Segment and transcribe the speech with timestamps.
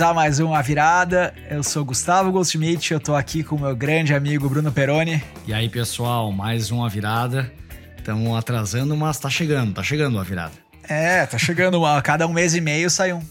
[0.00, 1.34] mais uma virada.
[1.50, 5.22] Eu sou Gustavo Goldschmidt, eu tô aqui com o meu grande amigo Bruno Peroni.
[5.46, 7.52] E aí, pessoal, mais uma virada.
[7.98, 10.54] Estamos atrasando, mas tá chegando, tá chegando a virada.
[10.88, 13.22] É, tá chegando, a cada um mês e meio sai um.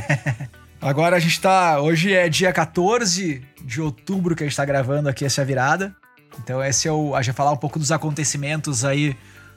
[0.82, 1.80] Agora a gente tá.
[1.80, 5.96] Hoje é dia 14 de outubro que a gente tá gravando aqui essa virada.
[6.38, 7.14] Então, esse é o.
[7.14, 9.16] A gente vai falar um pouco dos acontecimentos aí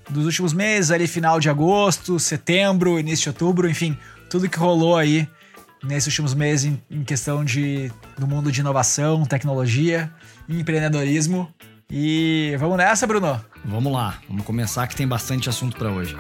[0.10, 3.98] dos últimos meses, ali final de agosto, setembro, início de outubro, enfim,
[4.30, 5.28] tudo que rolou aí
[5.84, 10.12] nesses últimos meses em, questão de do mundo de inovação, tecnologia
[10.48, 11.52] e empreendedorismo.
[11.92, 13.44] E vamos nessa, Bruno?
[13.66, 16.16] Vamos lá, vamos começar que tem bastante assunto para hoje.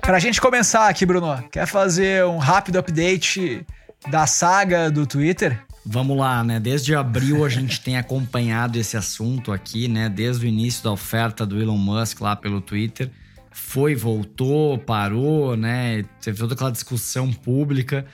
[0.00, 3.66] Pra gente começar aqui, Bruno, quer fazer um rápido update
[4.08, 5.60] da saga do Twitter?
[5.84, 6.58] Vamos lá, né?
[6.58, 10.08] Desde abril a gente tem acompanhado esse assunto aqui, né?
[10.08, 13.10] Desde o início da oferta do Elon Musk lá pelo Twitter.
[13.56, 16.02] Foi, voltou, parou, né?
[16.20, 18.06] Teve toda aquela discussão pública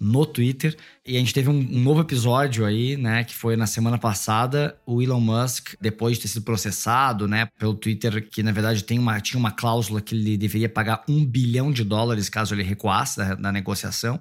[0.00, 0.76] no Twitter.
[1.04, 3.24] E a gente teve um, um, novo episódio aí, né?
[3.24, 4.78] Que foi na semana passada.
[4.86, 7.48] O Elon Musk, depois de ter sido processado, né?
[7.58, 11.24] Pelo Twitter, que na verdade tem uma, tinha uma cláusula que ele deveria pagar um
[11.24, 14.20] bilhão de dólares caso ele recuasse da, da negociação.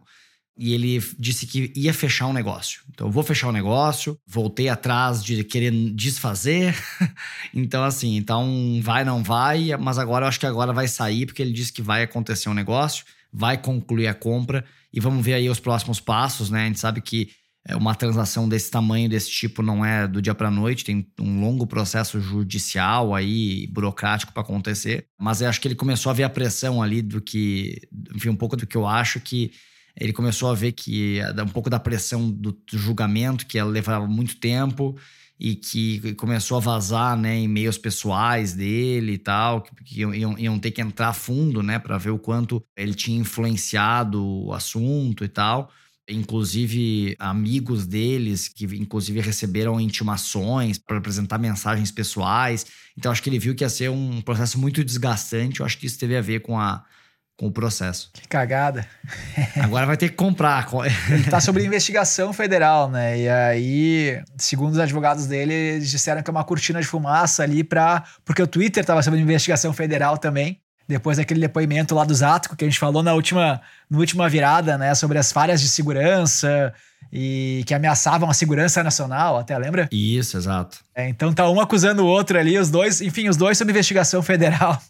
[0.58, 2.82] E ele disse que ia fechar um negócio.
[2.90, 4.18] Então, eu vou fechar o um negócio.
[4.26, 6.76] Voltei atrás de querer desfazer.
[7.54, 9.76] então, assim, então vai, não vai.
[9.78, 12.54] Mas agora eu acho que agora vai sair, porque ele disse que vai acontecer um
[12.54, 16.64] negócio, vai concluir a compra e vamos ver aí os próximos passos, né?
[16.64, 17.30] A gente sabe que
[17.66, 21.40] é, uma transação desse tamanho, desse tipo, não é do dia para noite, tem um
[21.40, 25.08] longo processo judicial aí, burocrático para acontecer.
[25.20, 27.82] Mas eu acho que ele começou a ver a pressão ali do que,
[28.14, 29.52] enfim, um pouco do que eu acho que
[30.00, 34.98] ele começou a ver que um pouco da pressão do julgamento, que levava muito tempo
[35.40, 40.72] e que começou a vazar, né, e-mails pessoais dele e tal, que, iam, iam ter
[40.72, 45.72] que entrar fundo, né, para ver o quanto ele tinha influenciado o assunto e tal.
[46.10, 52.66] Inclusive, amigos deles que, inclusive, receberam intimações para apresentar mensagens pessoais.
[52.98, 55.62] Então, acho que ele viu que ia ser um processo muito desgastante.
[55.62, 56.84] Eu acho que isso teve a ver com a,
[57.38, 58.10] com o processo.
[58.14, 58.86] Que cagada.
[59.62, 60.68] Agora vai ter que comprar.
[61.10, 63.20] Ele tá sobre investigação federal, né?
[63.20, 67.64] E aí, segundo os advogados dele, eles disseram que é uma cortina de fumaça ali
[67.64, 70.60] para porque o Twitter tava sob investigação federal também.
[70.88, 74.78] Depois daquele depoimento lá do Zático que a gente falou na última, na última virada,
[74.78, 76.74] né, sobre as falhas de segurança
[77.12, 79.88] e que ameaçavam a segurança nacional, até lembra?
[79.92, 80.80] Isso, exato.
[80.94, 84.22] É, então tá um acusando o outro ali, os dois, enfim, os dois sob investigação
[84.22, 84.82] federal.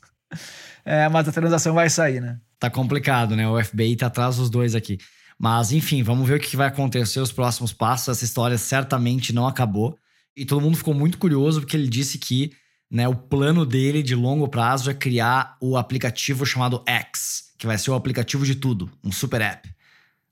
[0.85, 2.39] É, mas a transação vai sair, né?
[2.59, 3.47] Tá complicado, né?
[3.47, 4.97] O FBI tá atrás dos dois aqui.
[5.39, 8.09] Mas, enfim, vamos ver o que vai acontecer os próximos passos.
[8.09, 9.97] Essa história certamente não acabou.
[10.35, 12.51] E todo mundo ficou muito curioso porque ele disse que
[12.89, 17.77] né, o plano dele de longo prazo é criar o aplicativo chamado X, que vai
[17.77, 19.72] ser o aplicativo de tudo, um super app.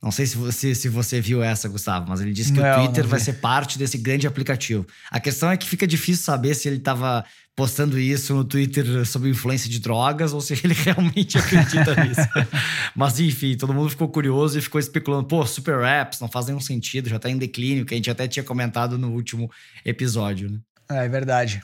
[0.02, 2.86] Não sei se você, se você viu essa, Gustavo, mas ele disse que não, o
[2.86, 4.84] Twitter vai ser parte desse grande aplicativo.
[5.12, 7.24] A questão é que fica difícil saber se ele estava
[7.56, 12.28] postando isso no Twitter sob influência de drogas ou se ele realmente acredita nisso.
[12.96, 16.60] Mas enfim, todo mundo ficou curioso e ficou especulando, pô, super apps não faz nenhum
[16.60, 19.52] sentido, já tá em declínio, que a gente até tinha comentado no último
[19.86, 20.58] episódio, né?
[20.90, 21.62] É, é verdade.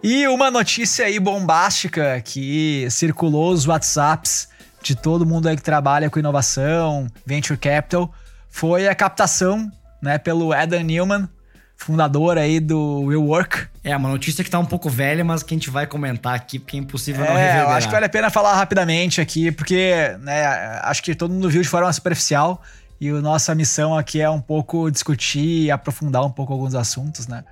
[0.00, 4.53] E uma notícia aí bombástica que circulou os WhatsApps
[4.84, 8.12] de todo mundo aí que trabalha com inovação, venture capital,
[8.50, 11.28] foi a captação, né, pelo Adam Newman,
[11.76, 13.66] fundador aí do Will Work.
[13.82, 16.58] É, uma notícia que tá um pouco velha, mas que a gente vai comentar aqui,
[16.58, 17.70] porque é impossível é, não reverberar.
[17.70, 20.44] Eu acho que vale a pena falar rapidamente aqui, porque né,
[20.82, 22.62] acho que todo mundo viu de forma superficial
[23.00, 27.26] e a nossa missão aqui é um pouco discutir e aprofundar um pouco alguns assuntos,
[27.26, 27.44] né?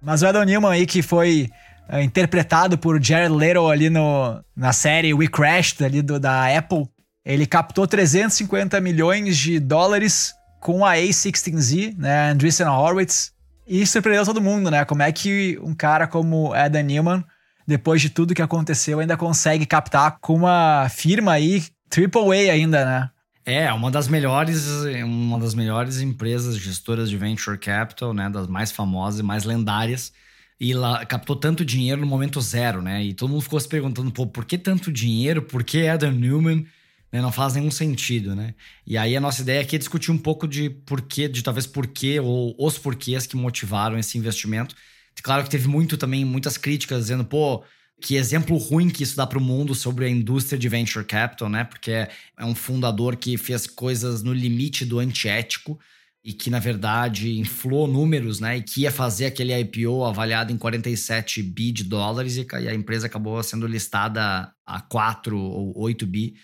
[0.00, 1.50] Mas o Adam Newman aí, que foi
[1.88, 6.86] é, interpretado por Jared Leto ali no, na série We Crashed ali do, da Apple,
[7.24, 13.32] ele captou 350 milhões de dólares com a A16Z, né, Andreessen Horowitz,
[13.66, 14.84] e surpreendeu todo mundo, né?
[14.84, 17.24] Como é que um cara como Adam Newman,
[17.66, 23.10] depois de tudo que aconteceu, ainda consegue captar com uma firma aí, AAA ainda, né?
[23.44, 24.66] É, uma das melhores,
[25.04, 30.12] uma das melhores empresas gestoras de venture capital, né, das mais famosas e mais lendárias.
[30.58, 33.04] E lá captou tanto dinheiro no momento zero, né?
[33.04, 35.42] E todo mundo ficou se perguntando, pô, por que tanto dinheiro?
[35.42, 36.66] Por que Adam Newman?
[37.12, 37.20] Né?
[37.20, 38.54] Não faz nenhum sentido, né?
[38.86, 42.18] E aí a nossa ideia aqui é discutir um pouco de porquê, de talvez porquê
[42.20, 44.74] ou os porquês que motivaram esse investimento.
[45.22, 47.62] Claro que teve muito também, muitas críticas dizendo, pô,
[48.00, 51.48] que exemplo ruim que isso dá para o mundo sobre a indústria de venture capital,
[51.48, 51.64] né?
[51.64, 52.10] Porque é
[52.44, 55.78] um fundador que fez coisas no limite do antiético
[56.26, 58.56] e que na verdade inflou números, né?
[58.56, 63.06] E que ia fazer aquele IPO avaliado em 47 bi de dólares e a empresa
[63.06, 66.34] acabou sendo listada a 4 ou 8 bi.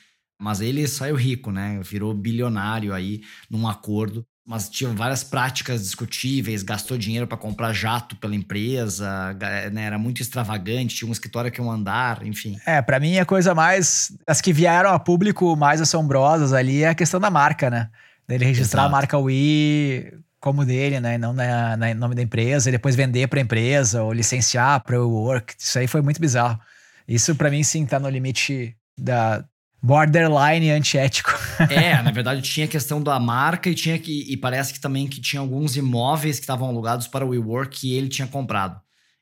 [0.40, 1.80] Mas ele saiu rico, né?
[1.82, 8.16] Virou bilionário aí num acordo mas tinha várias práticas discutíveis, gastou dinheiro para comprar jato
[8.16, 9.32] pela empresa,
[9.72, 12.58] né, era muito extravagante, tinha um escritório que um andar, enfim.
[12.66, 16.88] É, para mim a coisa mais as que vieram a público mais assombrosas ali é
[16.88, 17.88] a questão da marca, né?
[18.28, 18.94] Ele registrar Exato.
[18.94, 23.28] a marca Wii como dele, né, não na, na nome da empresa, e depois vender
[23.28, 25.54] para a empresa ou licenciar para o work.
[25.56, 26.58] Isso aí foi muito bizarro.
[27.06, 29.44] Isso para mim sim tá no limite da
[29.80, 31.30] borderline antiético.
[31.70, 35.06] é, na verdade tinha a questão da marca e tinha que e parece que também
[35.06, 38.80] que tinha alguns imóveis que estavam alugados para o WeWork que ele tinha comprado,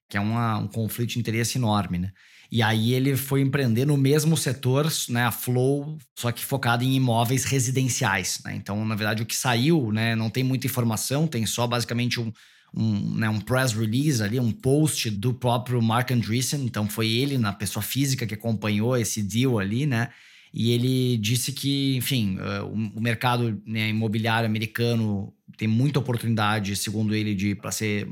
[0.08, 2.12] que é uma, um conflito de interesse enorme, né?
[2.52, 6.96] E aí ele foi empreender no mesmo setor, né, a Flow, só que focado em
[6.96, 8.56] imóveis residenciais, né?
[8.56, 12.32] Então, na verdade, o que saiu, né, não tem muita informação, tem só basicamente um,
[12.74, 17.38] um, né, um press release ali, um post do próprio Mark Andreessen, então foi ele,
[17.38, 20.08] na pessoa física, que acompanhou esse deal ali, né?
[20.52, 27.14] E ele disse que, enfim, uh, o, mercado né, imobiliário americano tem muita oportunidade, segundo
[27.14, 28.08] ele, para ser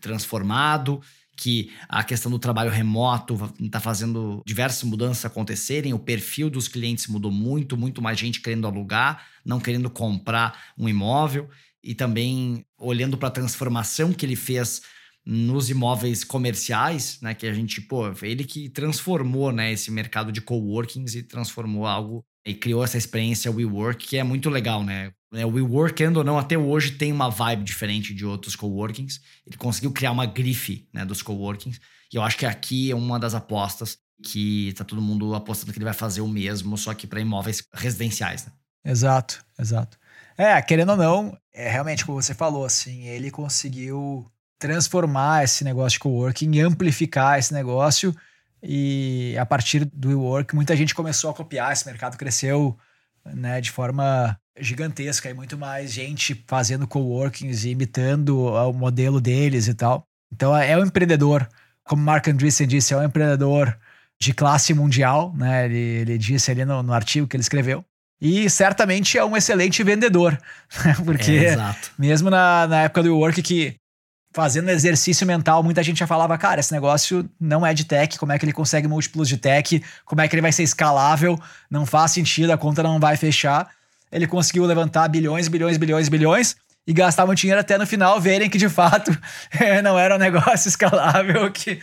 [0.00, 1.00] transformado,
[1.42, 7.08] que a questão do trabalho remoto está fazendo diversas mudanças acontecerem, o perfil dos clientes
[7.08, 11.50] mudou muito, muito mais gente querendo alugar, não querendo comprar um imóvel,
[11.82, 14.82] e também olhando para a transformação que ele fez
[15.26, 17.34] nos imóveis comerciais, né?
[17.34, 22.24] Que a gente, pô, ele que transformou, né, esse mercado de coworkings e transformou algo
[22.46, 25.12] e criou essa experiência WeWork, que é muito legal, né?
[25.32, 29.18] O WeWork, querendo ou não, até hoje tem uma vibe diferente de outros coworkings.
[29.46, 31.80] Ele conseguiu criar uma grife, né, dos coworkings.
[32.12, 35.78] E eu acho que aqui é uma das apostas que tá todo mundo apostando que
[35.78, 38.52] ele vai fazer o mesmo, só que para imóveis residenciais, né?
[38.84, 39.98] Exato, exato.
[40.36, 45.96] É, querendo ou não, é realmente como você falou, assim, ele conseguiu transformar esse negócio
[45.96, 48.14] de coworking, amplificar esse negócio
[48.62, 52.78] e a partir do WeWork muita gente começou a copiar, esse mercado cresceu
[53.24, 59.68] né, de forma gigantesca e muito mais gente fazendo coworkings e imitando o modelo deles
[59.68, 60.04] e tal.
[60.32, 61.48] Então é um empreendedor,
[61.84, 63.76] como Mark Andreessen disse, é um empreendedor
[64.20, 65.64] de classe mundial, né?
[65.64, 67.84] Ele, ele disse ali no, no artigo que ele escreveu.
[68.20, 70.38] E certamente é um excelente vendedor,
[70.84, 70.94] né?
[71.04, 71.56] porque é,
[71.98, 73.74] mesmo na, na época do WeWork que
[74.32, 78.32] fazendo exercício mental, muita gente já falava, cara, esse negócio não é de tech, como
[78.32, 81.38] é que ele consegue múltiplos de tech, como é que ele vai ser escalável,
[81.70, 83.68] não faz sentido, a conta não vai fechar.
[84.12, 86.56] Ele conseguiu levantar bilhões, bilhões, bilhões, bilhões
[86.86, 89.16] e gastar muito dinheiro até no final verem que de fato
[89.82, 91.80] não era um negócio escalável que,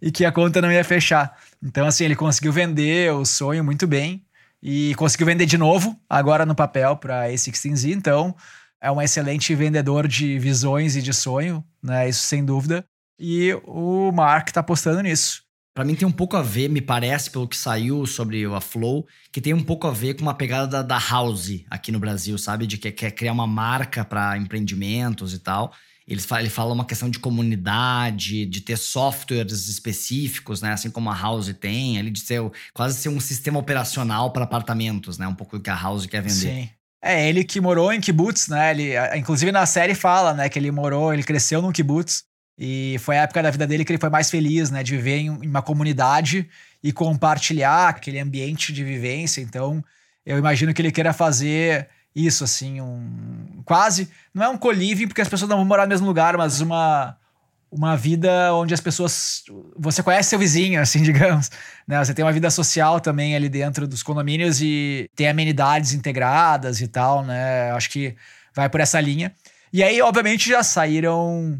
[0.00, 1.36] e que a conta não ia fechar.
[1.62, 4.24] Então, assim, ele conseguiu vender o sonho muito bem
[4.62, 7.92] e conseguiu vender de novo, agora no papel para A16Z.
[7.92, 8.34] Então,
[8.80, 12.08] é um excelente vendedor de visões e de sonho, né?
[12.08, 12.84] Isso sem dúvida.
[13.18, 15.41] E o Mark tá apostando nisso.
[15.74, 19.06] Para mim tem um pouco a ver, me parece, pelo que saiu sobre a Flow,
[19.30, 22.36] que tem um pouco a ver com uma pegada da, da House aqui no Brasil,
[22.36, 22.66] sabe?
[22.66, 25.72] De que quer criar uma marca para empreendimentos e tal.
[26.06, 30.72] Ele fala uma questão de comunidade, de ter softwares específicos, né?
[30.72, 32.42] Assim como a House tem, ali de ser
[32.74, 35.26] quase ser um sistema operacional para apartamentos, né?
[35.26, 36.34] Um pouco do que a House quer vender.
[36.34, 36.70] Sim.
[37.02, 38.72] É, ele que morou em kibbutz, né?
[38.72, 42.24] Ele, inclusive na série fala, né, que ele morou, ele cresceu num kibbutz
[42.58, 45.18] e foi a época da vida dele que ele foi mais feliz, né, de viver
[45.18, 46.48] em, uma comunidade
[46.82, 49.40] e compartilhar aquele ambiente de vivência.
[49.40, 49.82] Então,
[50.24, 55.22] eu imagino que ele queira fazer isso, assim, um quase não é um co-living porque
[55.22, 57.16] as pessoas não vão morar no mesmo lugar, mas uma
[57.72, 59.42] uma vida onde as pessoas.
[59.78, 61.50] Você conhece seu vizinho, assim, digamos.
[61.88, 62.04] Né?
[62.04, 66.86] Você tem uma vida social também ali dentro dos condomínios e tem amenidades integradas e
[66.86, 67.72] tal, né?
[67.72, 68.14] Acho que
[68.54, 69.32] vai por essa linha.
[69.72, 71.58] E aí, obviamente, já saíram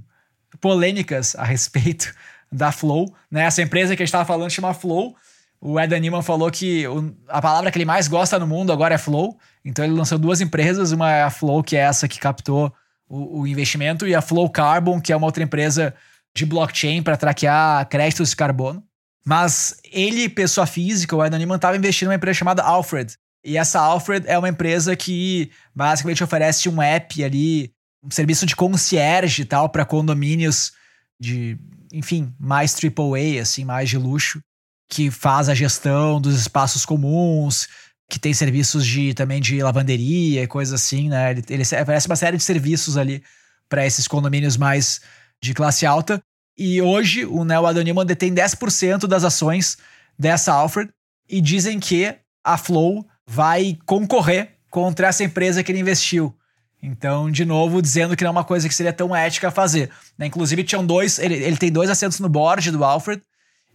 [0.63, 2.15] polêmicas a respeito
[2.51, 3.43] da Flow, né?
[3.43, 5.15] Essa empresa que a gente estava falando chama Flow.
[5.61, 8.95] O Ed Newman falou que o, a palavra que ele mais gosta no mundo agora
[8.95, 9.39] é Flow.
[9.65, 12.73] Então ele lançou duas empresas, uma é a Flow, que é essa que captou
[13.09, 15.95] o, o investimento, e a Flow Carbon, que é uma outra empresa
[16.35, 18.83] de blockchain para traquear créditos de carbono.
[19.25, 23.15] Mas ele, pessoa física, o Ed Newman, estava investindo numa empresa chamada Alfred.
[23.45, 28.57] E essa Alfred é uma empresa que basicamente oferece um app ali, um serviço de
[28.57, 30.73] concierge e tal para condomínios
[31.21, 31.57] de,
[31.93, 34.43] enfim, mais AAA, assim, mais de luxo,
[34.89, 37.69] que faz a gestão dos espaços comuns,
[38.11, 41.31] que tem serviços de também de lavanderia e coisas assim, né?
[41.31, 43.23] Ele, ele oferece uma série de serviços ali
[43.69, 45.01] para esses condomínios mais
[45.43, 46.23] de classe alta.
[46.59, 49.79] E hoje o Neo Adonima detém 10% das ações
[50.19, 50.93] dessa Alfred
[51.29, 56.37] e dizem que a Flow vai concorrer contra essa empresa que ele investiu.
[56.83, 59.89] Então, de novo, dizendo que não é uma coisa que seria tão ética fazer.
[60.19, 60.27] Né?
[60.27, 61.19] Inclusive, tinham dois.
[61.19, 63.23] Ele, ele tem dois assentos no board do Alfred.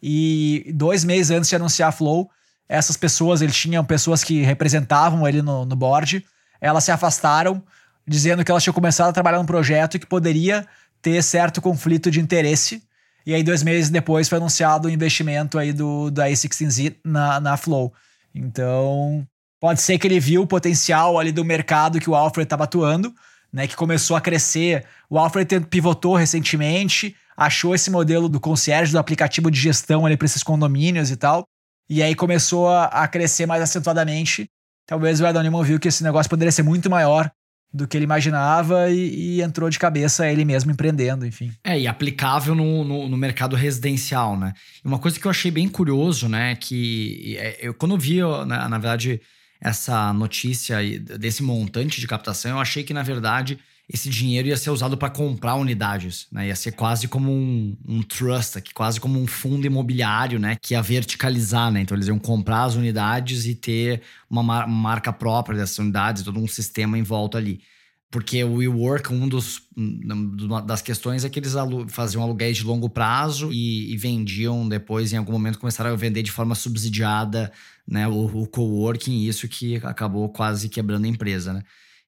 [0.03, 2.29] E dois meses antes de anunciar a Flow,
[2.67, 6.23] essas pessoas, ele tinha pessoas que representavam ele no, no board,
[6.59, 7.63] elas se afastaram,
[8.05, 10.67] dizendo que elas tinham começado a trabalhar num projeto e que poderia
[11.01, 12.83] ter certo conflito de interesse.
[13.25, 17.57] E aí, dois meses depois, foi anunciado o investimento aí do, da A16Z na, na
[17.57, 17.93] Flow.
[18.33, 19.27] Então,
[19.59, 23.13] pode ser que ele viu o potencial ali do mercado que o Alfred estava atuando,
[23.51, 23.67] né?
[23.67, 24.85] Que começou a crescer.
[25.09, 30.25] O Alfred pivotou recentemente, achou esse modelo do concierge, do aplicativo de gestão ali para
[30.25, 31.45] esses condomínios e tal.
[31.89, 34.49] E aí começou a, a crescer mais acentuadamente.
[34.85, 37.31] Talvez o Adam Newman viu que esse negócio poderia ser muito maior
[37.73, 41.51] do que ele imaginava e, e, entrou de cabeça ele mesmo empreendendo, enfim.
[41.63, 44.53] É, e aplicável no, no, no, mercado residencial, né?
[44.83, 48.77] Uma coisa que eu achei bem curioso, né, que é, eu, quando vi, na, na
[48.77, 49.21] verdade,
[49.59, 53.59] essa notícia desse montante de captação, eu achei que, na verdade,
[53.89, 56.47] esse dinheiro ia ser usado para comprar unidades, né?
[56.47, 60.57] Ia ser quase como um, um trust, aqui, quase como um fundo imobiliário, né?
[60.61, 61.81] Que ia verticalizar, né?
[61.81, 66.37] Então eles iam comprar as unidades e ter uma mar marca própria dessas unidades, todo
[66.37, 67.61] um sistema em volta ali.
[68.09, 71.53] Porque o WeWork, um dos uma das questões é que eles
[71.89, 76.23] faziam aluguéis de longo prazo e, e, vendiam depois, em algum momento, começaram a vender
[76.23, 77.51] de forma subsidiada
[77.85, 81.63] né, o, o coworking, isso que acabou quase quebrando a empresa, né?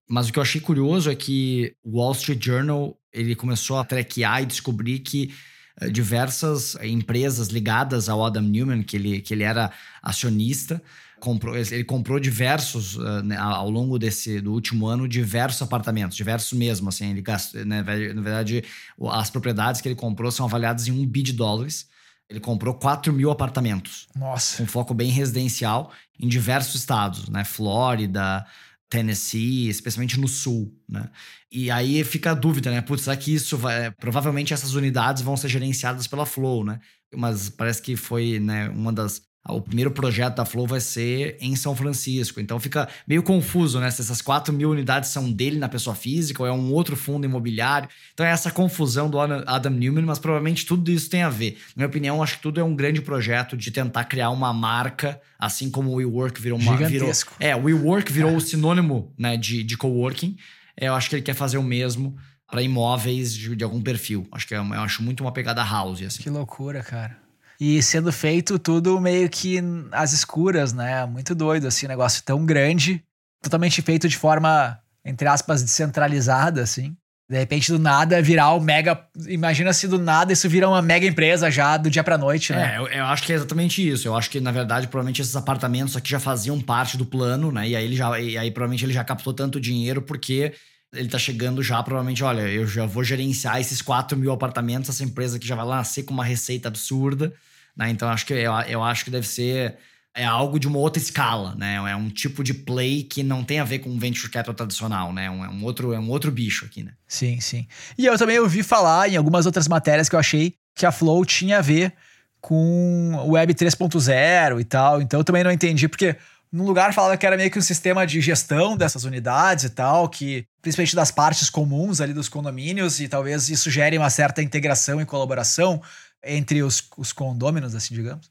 [0.09, 3.83] Mas o que eu achei curioso é que o Wall Street Journal ele começou a
[3.83, 5.31] traquear e descobrir que
[5.79, 10.81] eh, diversas empresas ligadas ao Adam Newman, que ele, que ele era acionista,
[11.19, 16.57] comprou, ele comprou diversos, uh, né, ao longo desse, do último ano, diversos apartamentos, diversos
[16.57, 17.83] mesmo, assim, ele gastou, né,
[18.13, 18.63] na verdade,
[19.11, 21.87] as propriedades que ele comprou são avaliadas em um bi de dólares,
[22.29, 24.07] ele comprou 4 mil apartamentos.
[24.15, 24.57] Nossa.
[24.57, 28.45] Com foco bem residencial em diversos estados, né, Flórida,
[28.89, 31.09] Tennessee, especialmente no sul, né?
[31.51, 32.81] E aí fica a dúvida, né?
[32.81, 33.91] Putz, será que isso vai.
[33.91, 36.79] Provavelmente essas unidades vão ser gerenciadas pela Flow, né?
[37.15, 41.55] Mas parece que foi né, uma das o primeiro projeto da Flow vai ser em
[41.55, 42.39] São Francisco.
[42.39, 43.89] Então fica meio confuso, né?
[43.89, 47.25] Se essas 4 mil unidades são dele na pessoa física ou é um outro fundo
[47.25, 47.89] imobiliário.
[48.13, 51.57] Então é essa confusão do Adam Newman, mas provavelmente tudo isso tem a ver.
[51.75, 55.19] Na minha opinião, acho que tudo é um grande projeto de tentar criar uma marca,
[55.39, 56.73] assim como o WeWork virou uma.
[56.73, 57.33] Gigantesco.
[57.39, 58.35] Virou, é, o WeWork virou é.
[58.35, 60.35] o sinônimo né, de, de coworking.
[60.77, 62.15] Eu acho que ele quer fazer o mesmo
[62.49, 64.27] para imóveis de, de, algum perfil.
[64.31, 66.01] Acho que é, eu acho muito uma pegada house.
[66.01, 66.23] Assim.
[66.23, 67.28] Que loucura, cara.
[67.59, 69.59] E sendo feito tudo meio que
[69.91, 71.05] às escuras, né?
[71.05, 73.03] Muito doido, assim, um negócio tão grande,
[73.41, 76.95] totalmente feito de forma, entre aspas, descentralizada, assim.
[77.29, 78.99] De repente, do nada, virar o mega.
[79.27, 82.73] Imagina se do nada isso vira uma mega empresa já do dia pra noite, né?
[82.73, 84.07] É, eu, eu, acho que é exatamente isso.
[84.07, 87.69] Eu acho que, na verdade, provavelmente esses apartamentos aqui já faziam parte do plano, né?
[87.69, 88.19] E aí ele já.
[88.19, 90.53] E aí, provavelmente, ele já captou tanto dinheiro porque
[90.91, 95.03] ele tá chegando já, provavelmente, olha, eu já vou gerenciar esses 4 mil apartamentos, essa
[95.03, 97.31] empresa que já vai lá nascer com uma receita absurda.
[97.79, 97.89] Né?
[97.91, 99.77] Então acho que eu, eu acho que deve ser
[100.13, 101.75] é algo de uma outra escala, né?
[101.75, 105.25] É um tipo de play que não tem a ver com venture capital tradicional, né?
[105.25, 106.91] É um, é um outro, é um outro bicho aqui, né?
[107.07, 107.65] Sim, sim.
[107.97, 111.23] E eu também ouvi falar em algumas outras matérias que eu achei que a Flow
[111.23, 111.93] tinha a ver
[112.41, 115.01] com Web 3.0 e tal.
[115.01, 116.17] Então eu também não entendi, porque
[116.51, 120.09] num lugar falava que era meio que um sistema de gestão dessas unidades e tal,
[120.09, 124.99] que principalmente das partes comuns ali dos condomínios, e talvez isso gere uma certa integração
[124.99, 125.81] e colaboração
[126.23, 128.29] entre os, os condôminos, assim, digamos,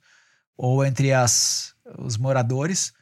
[0.56, 2.92] ou entre as, os moradores.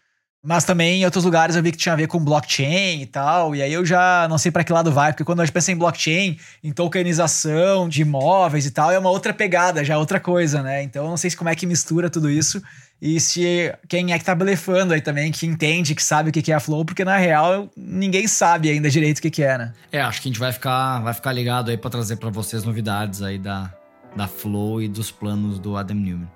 [0.42, 3.56] Mas também em outros lugares eu vi que tinha a ver com blockchain e tal.
[3.56, 5.72] E aí eu já não sei para que lado vai, porque quando a gente pensa
[5.72, 10.20] em blockchain, em tokenização de imóveis e tal, é uma outra pegada, já é outra
[10.20, 10.84] coisa, né?
[10.84, 12.62] Então eu não sei como é que mistura tudo isso
[13.00, 16.50] e se quem é que tá blefando aí também, que entende, que sabe o que
[16.50, 19.72] é a Flow, porque na real ninguém sabe ainda direito o que é, né?
[19.92, 22.64] É, acho que a gente vai ficar, vai ficar ligado aí para trazer para vocês
[22.64, 23.70] novidades aí da,
[24.16, 26.28] da Flow e dos planos do Adam Newman.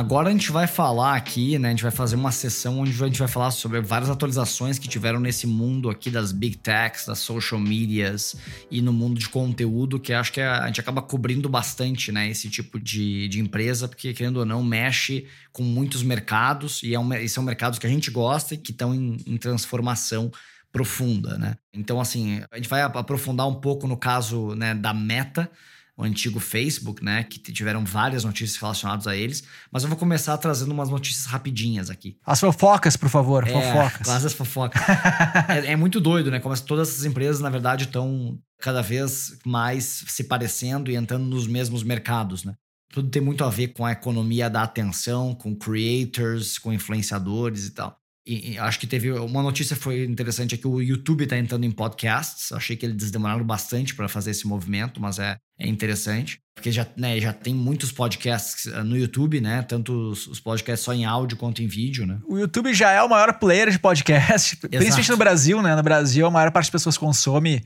[0.00, 1.68] Agora a gente vai falar aqui, né?
[1.68, 4.88] A gente vai fazer uma sessão onde a gente vai falar sobre várias atualizações que
[4.88, 8.34] tiveram nesse mundo aqui das big techs, das social medias
[8.70, 12.30] e no mundo de conteúdo, que acho que a gente acaba cobrindo bastante, né?
[12.30, 16.98] Esse tipo de, de empresa, porque querendo ou não, mexe com muitos mercados e, é
[16.98, 20.32] um, e são mercados que a gente gosta e que estão em, em transformação
[20.72, 21.56] profunda, né?
[21.72, 25.50] Então, assim, a gente vai aprofundar um pouco no caso né, da Meta,
[25.96, 27.24] o antigo Facebook, né?
[27.24, 29.44] Que tiveram várias notícias relacionadas a eles.
[29.70, 32.16] Mas eu vou começar trazendo umas notícias rapidinhas aqui.
[32.24, 34.06] As fofocas, por favor, é, fofocas.
[34.06, 34.80] Quase as fofocas.
[35.48, 36.40] é, é, muito doido, né?
[36.40, 41.46] Como todas essas empresas, na verdade, estão cada vez mais se parecendo e entrando nos
[41.46, 42.54] mesmos mercados, né?
[42.90, 47.70] tudo tem muito a ver com a economia da atenção, com creators, com influenciadores e
[47.70, 47.99] tal.
[48.30, 51.64] E, e acho que teve uma notícia foi interessante é que o YouTube está entrando
[51.64, 52.52] em podcasts.
[52.52, 56.38] Achei que eles demoraram bastante para fazer esse movimento, mas é, é interessante.
[56.54, 59.62] Porque já, né, já tem muitos podcasts ah, no YouTube, né?
[59.62, 62.20] Tanto os, podcasts só em áudio quanto em vídeo, né?
[62.24, 64.68] O YouTube já é o maior player de podcast, Exato.
[64.68, 65.74] principalmente no Brasil, né?
[65.74, 67.64] No Brasil, a maior parte das pessoas consome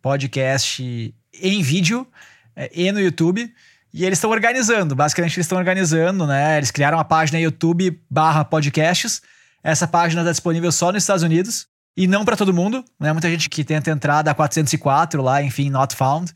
[0.00, 2.06] podcast em vídeo
[2.54, 3.52] é, e no YouTube.
[3.92, 6.56] E eles estão organizando, basicamente eles estão organizando, né?
[6.56, 9.20] Eles criaram uma página YouTube barra podcasts.
[9.64, 11.66] Essa página está disponível só nos Estados Unidos
[11.96, 13.12] e não para todo mundo, né?
[13.12, 16.32] Muita gente que tenta entrar da 404 lá, enfim, not found.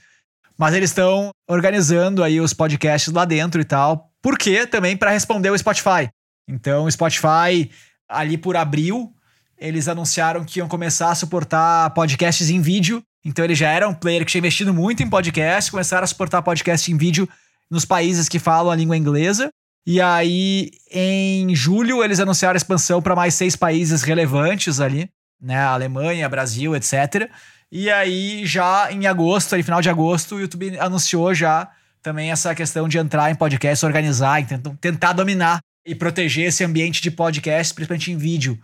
[0.56, 4.10] Mas eles estão organizando aí os podcasts lá dentro e tal.
[4.22, 4.66] Por quê?
[4.66, 6.08] Também para responder o Spotify.
[6.48, 7.70] Então, o Spotify,
[8.08, 9.12] ali por abril,
[9.58, 13.02] eles anunciaram que iam começar a suportar podcasts em vídeo.
[13.24, 16.40] Então, ele já era um player que tinha investido muito em podcast, começaram a suportar
[16.40, 17.28] podcast em vídeo
[17.70, 19.50] nos países que falam a língua inglesa.
[19.90, 25.08] E aí, em julho, eles anunciaram a expansão para mais seis países relevantes ali,
[25.40, 25.62] né?
[25.62, 27.30] Alemanha, Brasil, etc.
[27.72, 31.70] E aí, já em agosto, aí, final de agosto, o YouTube anunciou já
[32.02, 37.00] também essa questão de entrar em podcast, organizar, tentar, tentar dominar e proteger esse ambiente
[37.00, 38.60] de podcast, principalmente em vídeo.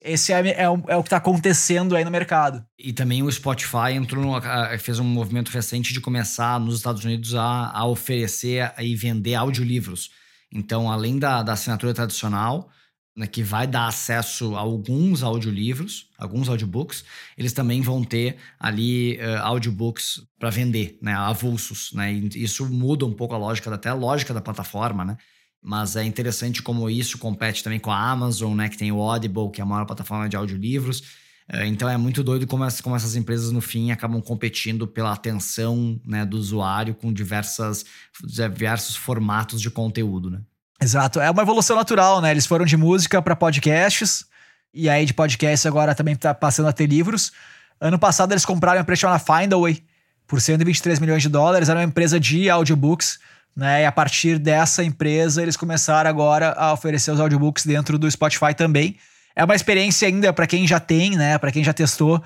[0.00, 2.64] Esse é, é, é o que está acontecendo aí no mercado.
[2.78, 4.40] E também o Spotify entrou no,
[4.78, 10.16] fez um movimento recente de começar nos Estados Unidos a, a oferecer e vender audiolivros.
[10.52, 12.70] Então, além da, da assinatura tradicional,
[13.18, 17.04] né, que vai dar acesso a alguns audiolivros, alguns audiobooks,
[17.36, 22.12] eles também vão ter ali uh, audiobooks para vender, né, avulsos, né?
[22.12, 25.16] Isso muda um pouco a lógica, até a lógica da plataforma, né?
[25.60, 28.68] Mas é interessante como isso compete também com a Amazon, né?
[28.68, 31.02] Que tem o Audible, que é a maior plataforma de audiolivros.
[31.50, 35.98] É, então é muito doido como, como essas empresas, no fim, acabam competindo pela atenção
[36.06, 37.84] né, do usuário com diversas,
[38.22, 40.40] diversos formatos de conteúdo, né?
[40.80, 41.20] Exato.
[41.20, 42.30] É uma evolução natural, né?
[42.30, 44.24] Eles foram de música para podcasts,
[44.72, 47.32] e aí de podcast agora também tá passando a ter livros.
[47.80, 49.82] Ano passado eles compraram uma empresa chamada Findaway
[50.26, 53.18] por 123 milhões de dólares, era uma empresa de audiobooks
[53.58, 53.82] né?
[53.82, 58.54] E a partir dessa empresa, eles começaram agora a oferecer os audiobooks dentro do Spotify
[58.56, 58.96] também.
[59.38, 61.38] É uma experiência ainda para quem já tem, né?
[61.38, 62.20] Para quem já testou,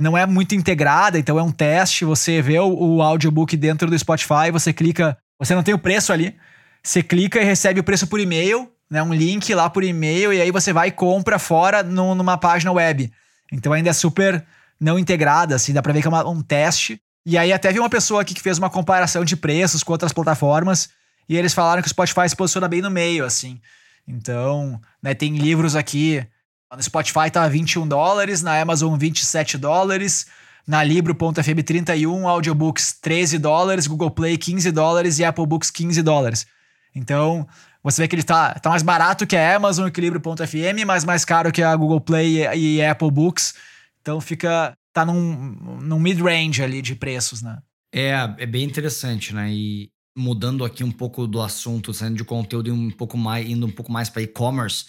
[0.00, 2.06] não é muito integrada, então é um teste.
[2.06, 6.10] Você vê o, o audiobook dentro do Spotify, você clica, você não tem o preço
[6.10, 6.34] ali,
[6.82, 9.02] você clica e recebe o preço por e-mail, né?
[9.02, 12.72] Um link lá por e-mail, e aí você vai e compra fora no, numa página
[12.72, 13.12] web.
[13.52, 14.42] Então ainda é super
[14.80, 16.98] não integrada, assim, dá pra ver que é uma, um teste.
[17.26, 20.14] E aí até vi uma pessoa aqui que fez uma comparação de preços com outras
[20.14, 20.88] plataformas
[21.28, 23.60] e eles falaram que o Spotify se posiciona bem no meio, assim.
[24.08, 26.26] Então, né, tem livros aqui.
[26.76, 30.26] No Spotify tá 21 dólares, na Amazon 27 dólares,
[30.66, 36.46] na Libro.fm 31, Audiobooks 13 dólares, Google Play 15 dólares e Apple Books 15 dólares.
[36.94, 37.46] Então,
[37.82, 41.04] você vê que ele tá, tá mais barato que a Amazon e que Libro.fm, mas
[41.04, 43.54] mais caro que a Google Play e, e Apple Books.
[44.00, 47.58] Então fica tá num, num mid-range ali de preços, né?
[47.92, 49.50] É, é bem interessante, né?
[49.52, 53.66] E mudando aqui um pouco do assunto, saindo de conteúdo e um pouco mais, indo
[53.66, 54.86] um pouco mais para e-commerce,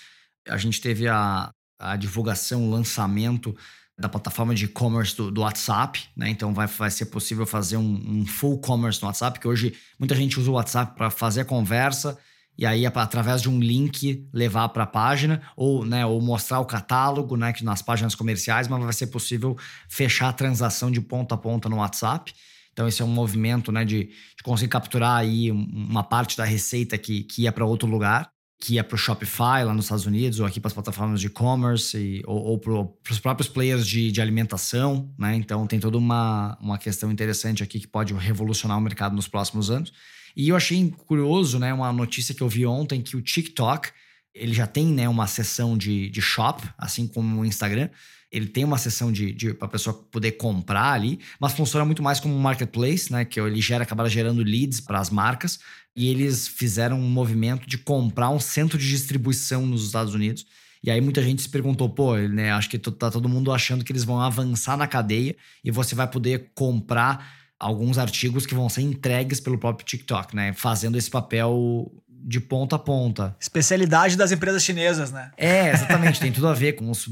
[0.48, 3.56] a gente teve a, a divulgação, o lançamento
[3.98, 6.30] da plataforma de e-commerce do, do, WhatsApp, né?
[6.30, 10.16] Então vai, vai ser possível fazer um, um full commerce no WhatsApp, que hoje muita
[10.16, 12.18] gente usa o WhatsApp para fazer a conversa
[12.58, 16.66] e aí através de um link levar para a página ou, né, ou mostrar o
[16.66, 19.58] catálogo, né, que nas páginas comerciais, mas vai ser possível
[19.90, 22.34] fechar a transação de ponta a ponta no WhatsApp.
[22.72, 26.98] Então esse é um movimento, né, de, de conseguir capturar aí uma parte da receita
[26.98, 30.40] que, que ia para outro lugar, que ia para o Shopify lá nos Estados Unidos
[30.40, 34.22] ou aqui para as plataformas de e-commerce ou, ou para os próprios players de, de
[34.22, 35.36] alimentação, né?
[35.36, 39.70] Então tem toda uma, uma questão interessante aqui que pode revolucionar o mercado nos próximos
[39.70, 39.92] anos.
[40.36, 43.90] E eu achei curioso, né, uma notícia que eu vi ontem que o TikTok,
[44.34, 47.90] ele já tem, né, uma seção de, de shop, assim como o Instagram.
[48.30, 52.04] Ele tem uma seção de, de para a pessoa poder comprar ali, mas funciona muito
[52.04, 53.24] mais como um marketplace, né?
[53.24, 55.60] Que ele gera, acaba gerando leads para as marcas.
[55.96, 60.46] E eles fizeram um movimento de comprar um centro de distribuição nos Estados Unidos.
[60.84, 62.52] E aí muita gente se perguntou, pô, né?
[62.52, 66.08] Acho que tá todo mundo achando que eles vão avançar na cadeia e você vai
[66.08, 70.54] poder comprar alguns artigos que vão ser entregues pelo próprio TikTok, né?
[70.54, 71.92] Fazendo esse papel
[72.26, 73.36] de ponta a ponta.
[73.40, 75.32] Especialidade das empresas chinesas, né?
[75.38, 76.20] É, exatamente.
[76.20, 77.08] tem tudo a ver com os,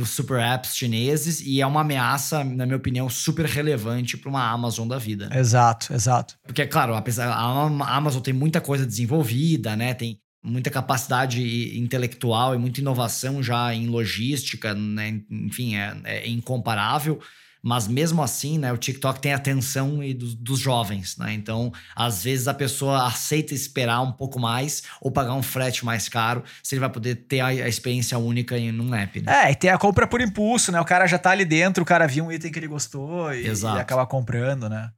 [0.00, 4.50] os, super apps chineses e é uma ameaça, na minha opinião, super relevante para uma
[4.50, 5.28] Amazon da vida.
[5.32, 6.36] Exato, exato.
[6.46, 9.92] Porque, é claro, apesar a Amazon tem muita coisa desenvolvida, né?
[9.92, 15.20] Tem muita capacidade intelectual e muita inovação já em logística, né?
[15.30, 17.20] Enfim, é, é incomparável
[17.64, 21.32] Mas mesmo assim, né, o TikTok tem a atenção e dos, dos jovens, né?
[21.32, 26.06] Então, às vezes a pessoa aceita esperar um pouco mais ou pagar um frete mais
[26.06, 29.46] caro, se ele vai poder ter a, a experiência única em um app, né?
[29.46, 30.78] É, e tem a compra por impulso, né?
[30.78, 33.46] O cara já tá ali dentro, o cara viu um item que ele gostou e,
[33.46, 34.90] e acaba comprando, né?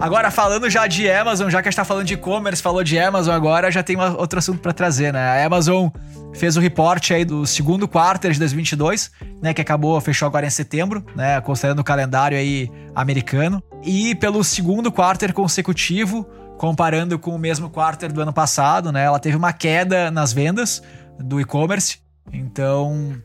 [0.00, 2.98] Agora, falando já de Amazon, já que a gente tá falando de e-commerce, falou de
[2.98, 5.42] Amazon agora, já tem uma, outro assunto para trazer, né?
[5.42, 5.88] A Amazon
[6.36, 9.10] fez o reporte aí do segundo quarto de 2022,
[9.42, 9.54] né?
[9.54, 11.40] Que acabou, fechou agora em setembro, né?
[11.40, 13.62] Considerando o calendário aí americano.
[13.82, 16.24] E pelo segundo quarto consecutivo,
[16.58, 19.04] comparando com o mesmo quarto do ano passado, né?
[19.04, 20.82] Ela teve uma queda nas vendas
[21.18, 21.98] do e-commerce.
[22.32, 23.16] Então,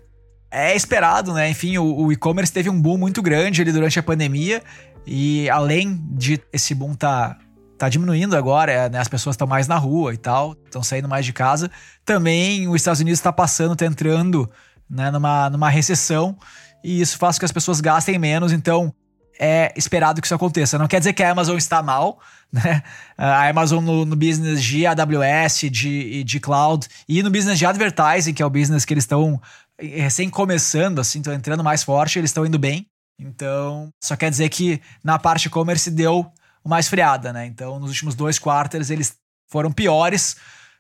[0.50, 1.50] é esperado, né?
[1.50, 4.62] Enfim, o, o e-commerce teve um boom muito grande ali durante a pandemia
[5.06, 7.38] e além de esse boom tá,
[7.82, 9.00] tá diminuindo agora, né?
[9.00, 11.72] as pessoas estão mais na rua e tal, estão saindo mais de casa,
[12.06, 14.48] também os Estados Unidos está passando, está entrando
[14.88, 16.38] né, numa, numa recessão
[16.84, 18.94] e isso faz com que as pessoas gastem menos, então
[19.40, 20.78] é esperado que isso aconteça.
[20.78, 22.20] Não quer dizer que a Amazon está mal,
[22.54, 22.84] né?
[23.18, 28.34] A Amazon no, no business de AWS, de, de cloud e no business de advertising,
[28.36, 29.42] que é o business que eles estão
[29.80, 32.86] recém começando, assim, estão entrando mais forte, eles estão indo bem.
[33.20, 36.32] Então, só quer dizer que na parte e-commerce deu
[36.64, 37.46] uma esfriada, né?
[37.46, 39.16] Então, nos últimos dois quartos eles
[39.48, 40.36] foram piores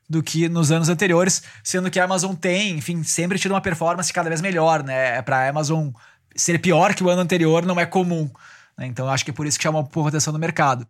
[0.10, 4.12] do que nos anos anteriores, sendo que a Amazon tem, enfim, sempre tido uma performance
[4.12, 5.18] cada vez melhor, né?
[5.18, 5.90] É Para a Amazon
[6.36, 8.30] ser pior que o ano anterior não é comum.
[8.78, 8.88] Né?
[8.88, 10.86] Então, acho que é por isso que chama um pouco atenção no mercado.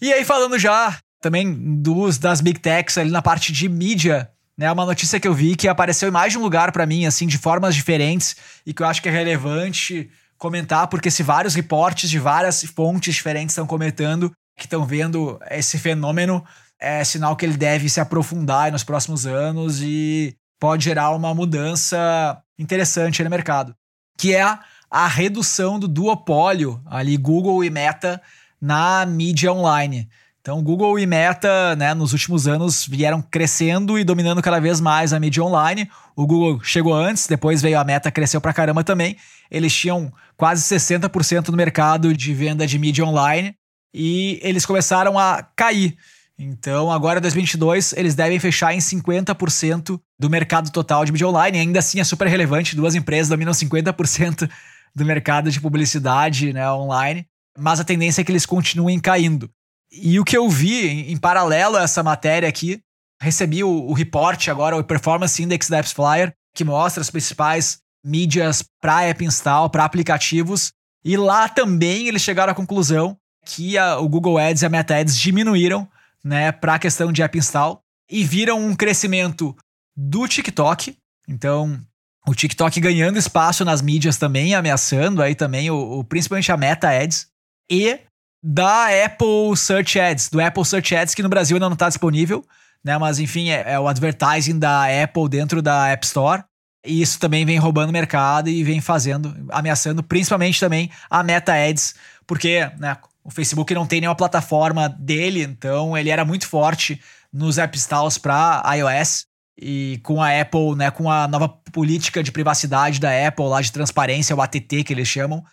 [0.00, 4.70] E aí, falando já também dos das big techs ali na parte de mídia, né?
[4.70, 7.26] Uma notícia que eu vi que apareceu em mais de um lugar para mim, assim,
[7.26, 12.08] de formas diferentes e que eu acho que é relevante comentar, porque se vários reportes
[12.08, 16.42] de várias fontes diferentes estão comentando que estão vendo esse fenômeno,
[16.80, 22.42] é sinal que ele deve se aprofundar nos próximos anos e pode gerar uma mudança
[22.58, 23.74] interessante no mercado,
[24.18, 24.58] que é
[24.90, 28.20] a redução do duopólio ali Google e Meta
[28.60, 30.08] na mídia online.
[30.40, 35.12] Então, Google e Meta, né, nos últimos anos vieram crescendo e dominando cada vez mais
[35.12, 35.86] a mídia online.
[36.16, 39.18] O Google chegou antes, depois veio a Meta, cresceu pra caramba também.
[39.50, 43.54] Eles tinham quase 60% do mercado de venda de mídia online
[43.92, 45.94] e eles começaram a cair.
[46.38, 51.58] Então, agora em 2022, eles devem fechar em 50% do mercado total de mídia online.
[51.58, 54.48] Ainda assim é super relevante, duas empresas dominam 50%
[54.94, 57.26] do mercado de publicidade né, online,
[57.58, 59.50] mas a tendência é que eles continuem caindo.
[59.92, 62.80] E o que eu vi, em, em paralelo a essa matéria aqui,
[63.20, 68.64] recebi o, o reporte agora, o Performance Index da AppsFlyer, que mostra as principais mídias
[68.80, 70.72] para app install, para aplicativos.
[71.04, 74.96] E lá também eles chegaram à conclusão que a, o Google Ads e a Meta
[74.96, 75.88] Ads diminuíram
[76.24, 79.56] né, para a questão de app install e viram um crescimento
[79.96, 80.96] do TikTok.
[81.28, 81.80] Então,
[82.26, 86.90] o TikTok ganhando espaço nas mídias também, ameaçando aí também o, o principalmente a Meta
[86.90, 87.28] Ads.
[87.70, 88.00] E
[88.42, 92.44] da Apple Search Ads, do Apple Search Ads, que no Brasil ainda não está disponível,
[92.82, 92.96] né?
[92.98, 96.44] Mas enfim, é, é, o advertising da Apple dentro da App Store.
[96.84, 101.94] E isso também vem roubando mercado e vem fazendo, ameaçando principalmente também a Meta Ads,
[102.26, 106.98] porque né, o Facebook não tem nenhuma plataforma dele, então ele era muito forte
[107.30, 109.26] nos App Stores para iOS.
[109.62, 113.70] E com a Apple, né, com a nova política de privacidade da Apple, lá de
[113.70, 115.44] transparência, o ATT que eles chamam,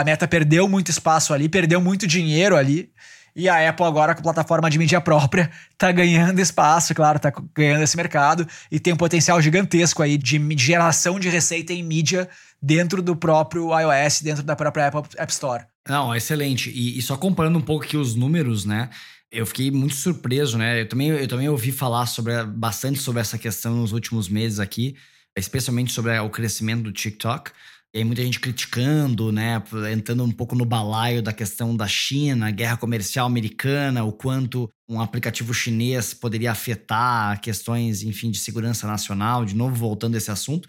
[0.00, 2.90] a Meta perdeu muito espaço ali, perdeu muito dinheiro ali.
[3.34, 7.82] E a Apple agora com plataforma de mídia própria tá ganhando espaço, claro, tá ganhando
[7.82, 12.28] esse mercado e tem um potencial gigantesco aí de geração de receita em mídia
[12.62, 15.64] dentro do próprio iOS, dentro da própria Apple App Store.
[15.86, 16.70] Não, excelente.
[16.70, 18.88] E, e só comparando um pouco aqui os números, né?
[19.30, 20.80] Eu fiquei muito surpreso, né?
[20.80, 24.96] Eu também, eu também ouvi falar sobre, bastante sobre essa questão nos últimos meses aqui,
[25.36, 27.50] especialmente sobre o crescimento do TikTok.
[27.96, 32.50] E aí muita gente criticando, né, entrando um pouco no balaio da questão da China,
[32.50, 39.46] guerra comercial americana, o quanto um aplicativo chinês poderia afetar questões, enfim, de segurança nacional,
[39.46, 40.68] de novo voltando a esse assunto.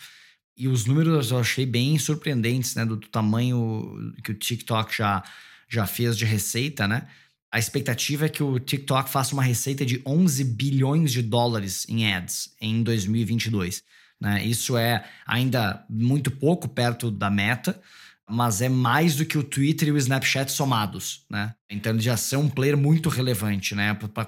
[0.55, 5.21] E os números eu achei bem surpreendentes, né, do, do tamanho que o TikTok já,
[5.67, 7.09] já fez de receita, né?
[7.51, 12.09] A expectativa é que o TikTok faça uma receita de 11 bilhões de dólares em
[12.09, 13.83] ads em 2022.
[14.19, 14.43] Né?
[14.43, 17.79] Isso é ainda muito pouco perto da meta,
[18.29, 21.53] mas é mais do que o Twitter e o Snapchat somados, né?
[21.69, 23.93] Então eles já são um player muito relevante, né?
[23.93, 24.25] Para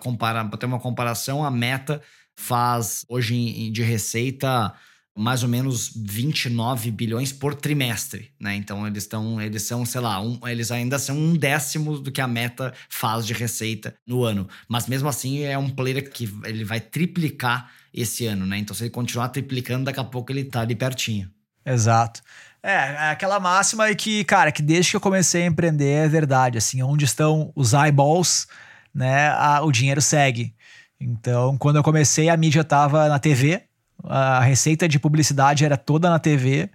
[0.57, 2.01] ter uma comparação, a Meta
[2.37, 4.73] faz hoje de receita
[5.17, 8.55] mais ou menos 29 bilhões por trimestre, né?
[8.55, 12.21] Então eles estão, eles são, sei lá, um, eles ainda são um décimo do que
[12.21, 14.47] a Meta faz de receita no ano.
[14.69, 18.57] Mas mesmo assim é um player que ele vai triplicar esse ano, né?
[18.57, 21.29] Então, se ele continuar triplicando, daqui a pouco ele tá ali pertinho.
[21.65, 22.21] Exato.
[22.61, 26.57] É, é aquela máxima que, cara, que desde que eu comecei a empreender é verdade,
[26.57, 28.47] assim, onde estão os eyeballs,
[28.93, 30.53] né, a, o dinheiro segue.
[30.99, 33.63] Então, quando eu comecei, a mídia estava na TV,
[34.03, 36.69] a receita de publicidade era toda na TV,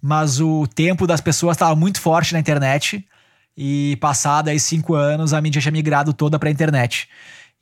[0.00, 3.06] mas o tempo das pessoas estava muito forte na internet.
[3.56, 7.08] E passado aí cinco anos, a mídia tinha migrado toda para a internet.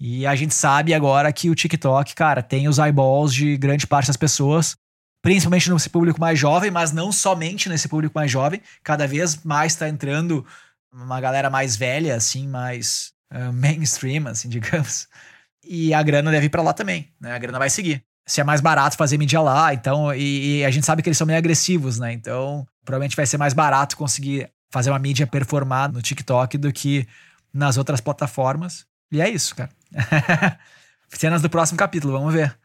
[0.01, 4.07] E a gente sabe agora que o TikTok, cara, tem os eyeballs de grande parte
[4.07, 4.75] das pessoas,
[5.21, 8.63] principalmente nesse público mais jovem, mas não somente nesse público mais jovem.
[8.83, 10.45] Cada vez mais está entrando
[10.91, 15.07] uma galera mais velha, assim, mais uh, mainstream, assim, digamos.
[15.63, 17.33] E a grana deve ir para lá também, né?
[17.35, 18.03] A grana vai seguir.
[18.27, 21.19] Se é mais barato fazer mídia lá, então, e, e, a gente sabe que eles
[21.19, 22.13] são meio agressivos, né?
[22.13, 27.07] Então, provavelmente vai ser mais barato conseguir fazer uma mídia performar no TikTok do que
[27.53, 28.87] nas outras plataformas.
[29.13, 29.71] E é isso, cara.
[31.09, 32.57] Cenas do próximo capítulo, vamos ver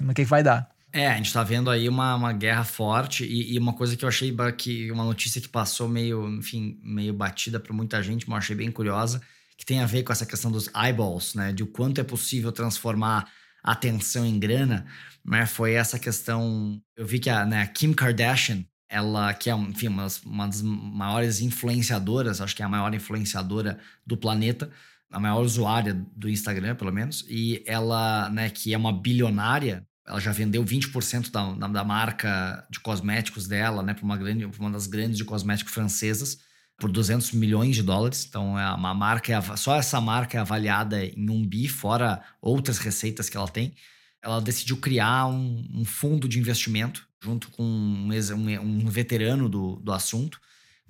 [0.00, 0.68] no que, que vai dar.
[0.92, 4.04] É, a gente tá vendo aí uma, uma guerra forte e, e, uma coisa que
[4.04, 8.36] eu achei que uma notícia que passou meio, enfim, meio batida para muita gente, mas
[8.36, 9.20] eu achei bem curiosa,
[9.56, 11.52] que tem a ver com essa questão dos eyeballs, né?
[11.52, 13.30] De o quanto é possível transformar
[13.62, 14.84] atenção em grana,
[15.24, 15.46] né?
[15.46, 16.80] Foi essa questão.
[16.96, 20.60] Eu vi que a, né, a Kim Kardashian, ela que é, enfim, uma, uma das
[20.62, 24.68] maiores influenciadoras, acho que é a maior influenciadora do planeta,
[25.10, 30.20] a maior usuária do Instagram, pelo menos, e ela, né, que é uma bilionária, ela
[30.20, 34.86] já vendeu 20% da, da marca de cosméticos dela, né, para uma grande, uma das
[34.86, 36.38] grandes de cosméticos francesas
[36.78, 38.24] por 200 milhões de dólares.
[38.28, 42.78] Então, é uma marca, é só essa marca é avaliada em um bi, fora outras
[42.78, 43.74] receitas que ela tem.
[44.22, 49.76] Ela decidiu criar um, um fundo de investimento junto com um, um, um veterano do,
[49.76, 50.40] do assunto,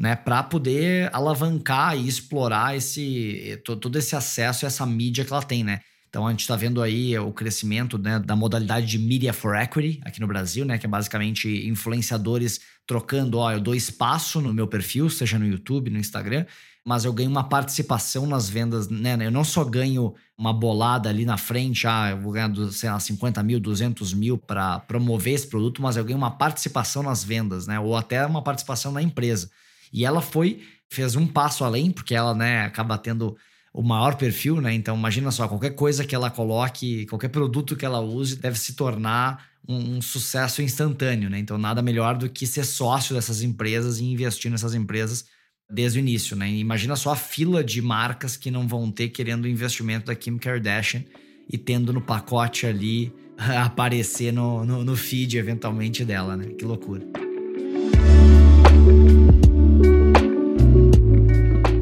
[0.00, 5.42] né, para poder alavancar e explorar esse todo esse acesso e essa mídia que ela
[5.42, 5.80] tem, né?
[6.08, 10.00] Então a gente está vendo aí o crescimento né, da modalidade de Media for Equity
[10.02, 10.78] aqui no Brasil, né?
[10.78, 15.90] Que é basicamente influenciadores trocando, ó, eu dou espaço no meu perfil, seja no YouTube,
[15.90, 16.46] no Instagram,
[16.82, 19.18] mas eu ganho uma participação nas vendas, né?
[19.20, 22.98] Eu não só ganho uma bolada ali na frente, ah, eu vou ganhar, sei lá,
[22.98, 27.66] 50 mil, 200 mil para promover esse produto, mas eu ganho uma participação nas vendas,
[27.66, 27.78] né?
[27.78, 29.50] Ou até uma participação na empresa.
[29.92, 33.36] E ela foi, fez um passo além, porque ela, né, acaba tendo
[33.72, 34.74] o maior perfil, né?
[34.74, 38.74] Então imagina só, qualquer coisa que ela coloque, qualquer produto que ela use deve se
[38.74, 41.38] tornar um, um, sucesso instantâneo, né?
[41.38, 45.26] Então nada melhor do que ser sócio dessas empresas e investir nessas empresas
[45.70, 46.50] desde o início, né?
[46.50, 50.36] Imagina só a fila de marcas que não vão ter querendo o investimento da Kim
[50.36, 51.04] Kardashian
[51.48, 56.46] e tendo no pacote ali aparecer no, no, no feed eventualmente dela, né?
[56.46, 57.29] Que loucura.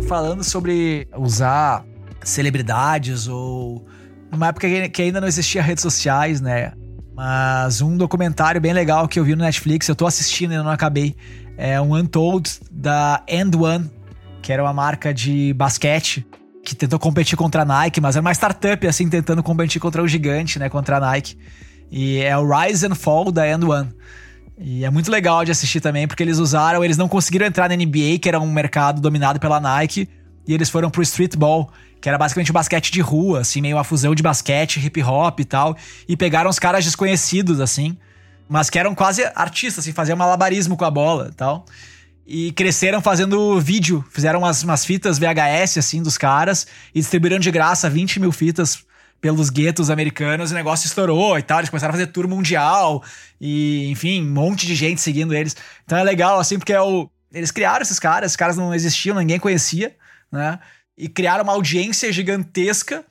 [0.08, 1.84] Falando sobre usar
[2.24, 3.86] celebridades ou
[4.32, 6.72] numa época que ainda não existia redes sociais, né?
[7.14, 10.70] Mas um documentário bem legal que eu vi no Netflix, eu tô assistindo e não
[10.70, 11.14] acabei,
[11.58, 13.90] é um Untold da End One,
[14.40, 16.26] que era uma marca de basquete
[16.64, 20.08] que tentou competir contra a Nike, mas era uma startup assim tentando competir contra o
[20.08, 21.36] gigante, né, contra a Nike.
[21.90, 23.90] E é o Rise and Fall da End One.
[24.60, 27.76] E é muito legal de assistir também, porque eles usaram, eles não conseguiram entrar na
[27.76, 30.08] NBA, que era um mercado dominado pela Nike,
[30.46, 34.14] e eles foram pro streetball, que era basicamente basquete de rua, assim, meio uma fusão
[34.14, 35.76] de basquete, hip hop e tal,
[36.08, 37.96] e pegaram os caras desconhecidos, assim,
[38.48, 41.64] mas que eram quase artistas, assim, faziam malabarismo com a bola e tal.
[42.26, 47.50] E cresceram fazendo vídeo, fizeram umas, umas fitas VHS, assim, dos caras, e distribuíram de
[47.50, 48.84] graça 20 mil fitas
[49.20, 51.58] pelos guetos americanos, o negócio estourou e tal.
[51.58, 53.02] Eles começaram a fazer tour mundial
[53.40, 55.56] e, enfim, um monte de gente seguindo eles.
[55.84, 59.16] Então é legal, assim, porque é o, eles criaram esses caras, esses caras não existiam,
[59.16, 59.94] ninguém conhecia,
[60.30, 60.58] né?
[60.96, 63.04] E criaram uma audiência gigantesca.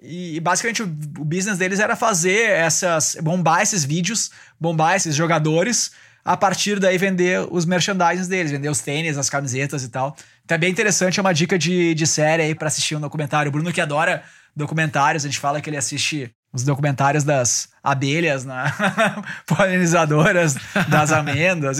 [0.00, 3.16] E, basicamente o, o business deles era fazer essas.
[3.22, 5.92] bombar esses vídeos, bombar esses jogadores,
[6.24, 10.16] a partir daí vender os merchandising deles, vender os tênis, as camisetas e tal.
[10.44, 13.48] Então é bem interessante, é uma dica de, de série aí pra assistir um documentário.
[13.48, 14.22] O Bruno que adora
[14.56, 18.72] documentários, a gente fala que ele assiste os documentários das abelhas, né?
[19.44, 20.54] polinizadoras
[20.88, 21.78] das amêndoas.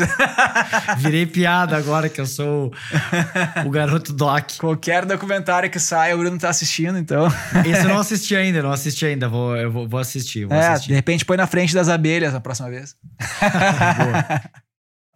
[0.98, 2.72] Virei piada agora que eu sou
[3.64, 4.58] o garoto doc.
[4.58, 7.28] Qualquer documentário que saia, o Bruno tá assistindo, então.
[7.64, 9.28] Esse eu não assisti ainda, não assisti ainda.
[9.28, 10.44] Vou, eu vou, vou assistir.
[10.44, 10.88] Vou é, assistir.
[10.88, 12.96] de repente põe na frente das abelhas na próxima vez.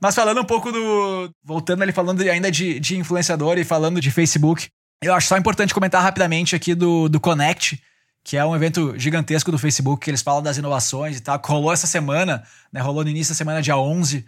[0.00, 1.30] Mas falando um pouco do.
[1.44, 4.68] Voltando ali, falando ainda de, de influenciador e falando de Facebook,
[5.02, 7.80] eu acho só importante comentar rapidamente aqui do, do Connect,
[8.24, 11.48] que é um evento gigantesco do Facebook, que eles falam das inovações e tal, que
[11.48, 12.80] rolou essa semana, né?
[12.80, 14.26] Rolou no início da semana, dia 11.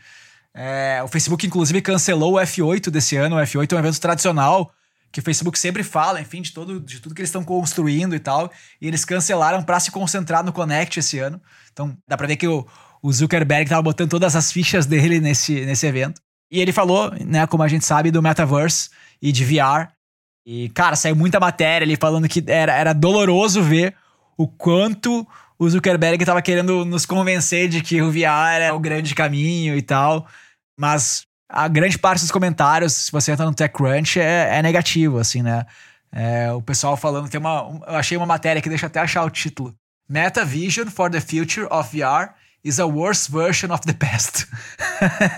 [0.55, 3.37] É, o Facebook, inclusive, cancelou o F8 desse ano.
[3.37, 4.73] O F8 é um evento tradicional
[5.13, 8.21] que o Facebook sempre fala, enfim, de, todo, de tudo que eles estão construindo e
[8.21, 8.51] tal.
[8.81, 11.41] E eles cancelaram para se concentrar no Connect esse ano.
[11.73, 12.67] Então, dá para ver que o,
[13.03, 16.21] o Zuckerberg tava botando todas as fichas dele nesse, nesse evento.
[16.51, 19.89] E ele falou, né, como a gente sabe, do metaverse e de VR.
[20.47, 23.95] E, cara, saiu muita matéria ali falando que era, era doloroso ver
[24.37, 25.27] o quanto
[25.59, 29.83] o Zuckerberg tava querendo nos convencer de que o VR é o grande caminho e
[29.83, 30.27] tal.
[30.79, 35.43] Mas a grande parte dos comentários, se você entra no TechCrunch, é, é negativo, assim,
[35.43, 35.67] né?
[36.13, 37.81] É, o pessoal falando, tem uma.
[37.87, 39.75] Eu achei uma matéria que deixa até achar o título.
[40.09, 42.31] Meta Vision for the Future of VR
[42.65, 44.47] is a worse version of the past.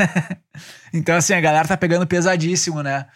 [0.94, 3.06] então, assim, a galera tá pegando pesadíssimo, né?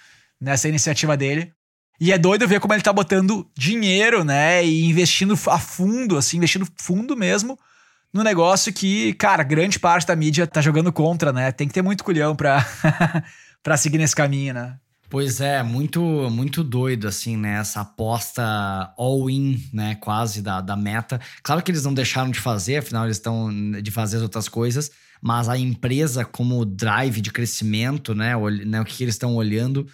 [0.40, 1.53] Nessa iniciativa dele.
[2.00, 4.64] E é doido ver como ele tá botando dinheiro, né?
[4.64, 7.59] E investindo a fundo, assim, investindo fundo mesmo
[8.16, 11.52] no negócio que, cara, grande parte da mídia tá jogando contra, né?
[11.52, 12.66] Tem que ter muito culhão pra,
[13.62, 14.76] pra seguir nesse caminho, né?
[15.09, 17.61] Pois é, muito muito doido, assim, né?
[17.61, 18.42] Essa aposta
[18.98, 19.94] all-in, né?
[19.96, 21.20] Quase da, da meta.
[21.42, 24.90] Claro que eles não deixaram de fazer, afinal, eles estão de fazer as outras coisas,
[25.20, 28.35] mas a empresa, como drive de crescimento, né?
[28.35, 29.87] O, né, o que eles estão olhando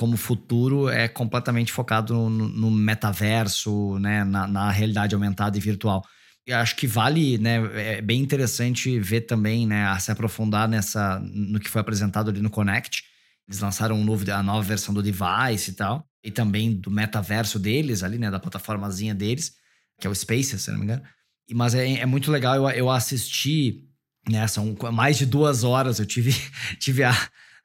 [0.00, 4.24] como futuro é completamente focado no, no metaverso, né?
[4.24, 6.02] Na, na realidade aumentada e virtual.
[6.46, 7.58] Eu acho que vale, né?
[7.98, 9.94] É bem interessante ver também, né?
[9.98, 13.02] Se aprofundar nessa no que foi apresentado ali no Connect
[13.46, 16.08] eles lançaram um novo, a nova versão do device e tal.
[16.24, 18.30] E também do metaverso deles ali, né?
[18.30, 19.52] Da plataformazinha deles,
[20.00, 21.02] que é o Spaces, se não me engano.
[21.46, 23.86] E, mas é, é muito legal, eu, eu assisti,
[24.26, 24.46] né?
[24.46, 26.32] São mais de duas horas, eu tive,
[26.80, 27.14] tive a,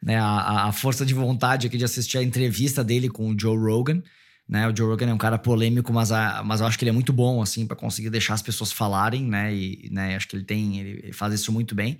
[0.01, 3.57] né, a, a força de vontade aqui de assistir a entrevista dele com o Joe
[3.57, 4.01] Rogan.
[4.47, 6.89] Né, o Joe Rogan é um cara polêmico, mas, a, mas eu acho que ele
[6.89, 9.53] é muito bom, assim, para conseguir deixar as pessoas falarem, né?
[9.53, 11.97] E né, acho que ele tem, ele, faz isso muito bem.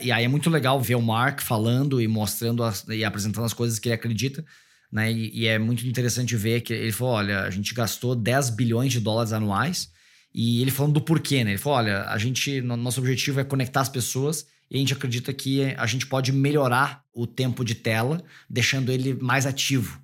[0.00, 3.52] E aí é muito legal ver o Mark falando e mostrando as, e apresentando as
[3.52, 4.44] coisas que ele acredita.
[4.92, 5.12] Né?
[5.12, 8.92] E, e, é muito interessante ver que ele falou: olha, a gente gastou 10 bilhões
[8.92, 9.90] de dólares anuais.
[10.32, 11.52] E ele falando do porquê, né?
[11.52, 15.32] Ele falou: olha, a gente, nosso objetivo é conectar as pessoas e a gente acredita
[15.32, 20.00] que a gente pode melhorar o tempo de tela, deixando ele mais ativo.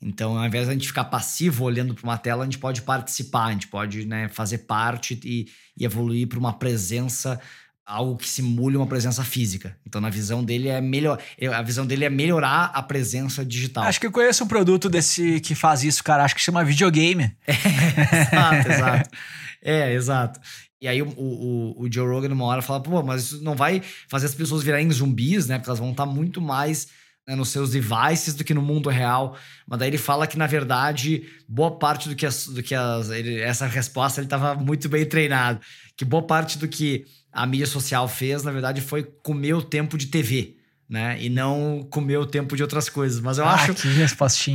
[0.00, 2.82] Então, ao invés de a gente ficar passivo olhando para uma tela, a gente pode
[2.82, 7.40] participar, a gente pode né, fazer parte e, e evoluir para uma presença
[7.86, 9.76] algo que simule uma presença física.
[9.86, 11.20] Então, na visão dele é melhor,
[11.54, 13.84] a visão dele é melhorar a presença digital.
[13.84, 16.24] Acho que eu conheço um produto desse que faz isso, cara.
[16.24, 17.32] Acho que chama videogame.
[17.46, 19.10] É, exato, exato.
[19.62, 20.40] É, exato.
[20.80, 23.82] E aí o, o, o, Joe Rogan, numa hora, fala, pô, mas isso não vai
[24.08, 25.58] fazer as pessoas virarem zumbis, né?
[25.58, 26.88] Porque elas vão estar muito mais
[27.26, 29.36] né, nos seus devices do que no mundo real.
[29.66, 33.10] Mas daí ele fala que, na verdade, boa parte do que, as, do que as,
[33.10, 35.60] ele, essa resposta ele estava muito bem treinado.
[35.96, 39.96] Que boa parte do que a mídia social fez, na verdade, foi comer o tempo
[39.98, 40.55] de TV,
[40.88, 41.16] né?
[41.20, 43.20] E não comer o tempo de outras coisas.
[43.20, 43.74] Mas eu ah, acho.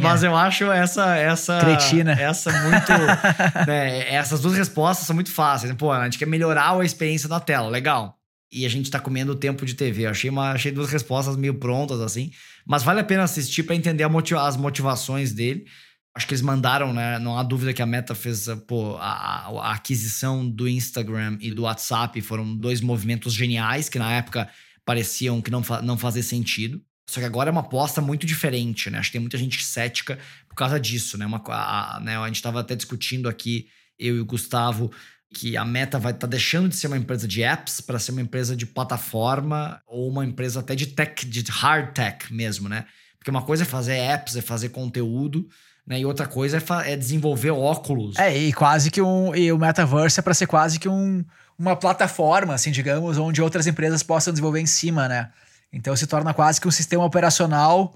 [0.01, 1.15] Mas eu acho essa.
[1.15, 2.13] essa Cretina.
[2.13, 2.91] Essa muito.
[3.67, 5.73] né, essas duas respostas são muito fáceis.
[5.73, 8.17] Pô, a gente quer melhorar a experiência da tela, legal.
[8.51, 10.05] E a gente tá comendo o tempo de TV.
[10.05, 12.31] Eu achei, uma, achei duas respostas meio prontas, assim.
[12.65, 15.65] Mas vale a pena assistir para entender motiva as motivações dele.
[16.13, 17.17] Acho que eles mandaram, né?
[17.19, 21.61] Não há dúvida que a Meta fez pô, a, a, aquisição do Instagram e do
[21.61, 24.49] WhatsApp foram dois movimentos geniais que na época
[24.85, 26.81] pareciam que não, fa não fazer sentido.
[27.09, 28.97] Só que agora é uma aposta muito diferente, né?
[28.97, 30.17] Acho que tem muita gente cética
[30.47, 31.25] por causa disso, né?
[31.25, 32.17] Uma, a, né?
[32.17, 33.67] A gente estava até discutindo aqui,
[33.99, 34.91] eu e o Gustavo,
[35.33, 38.11] que a Meta vai estar tá deixando de ser uma empresa de apps para ser
[38.11, 42.85] uma empresa de plataforma ou uma empresa até de tech, de hard tech mesmo, né?
[43.17, 45.47] Porque uma coisa é fazer apps, é fazer conteúdo,
[45.85, 45.99] né?
[45.99, 48.17] E outra coisa é, é, desenvolver óculos.
[48.17, 49.35] É, e quase que um.
[49.35, 51.23] E o metaverse é para ser quase que um,
[51.61, 55.29] uma plataforma, assim, digamos, onde outras empresas possam desenvolver em cima, né?
[55.71, 57.95] Então se torna quase que um sistema operacional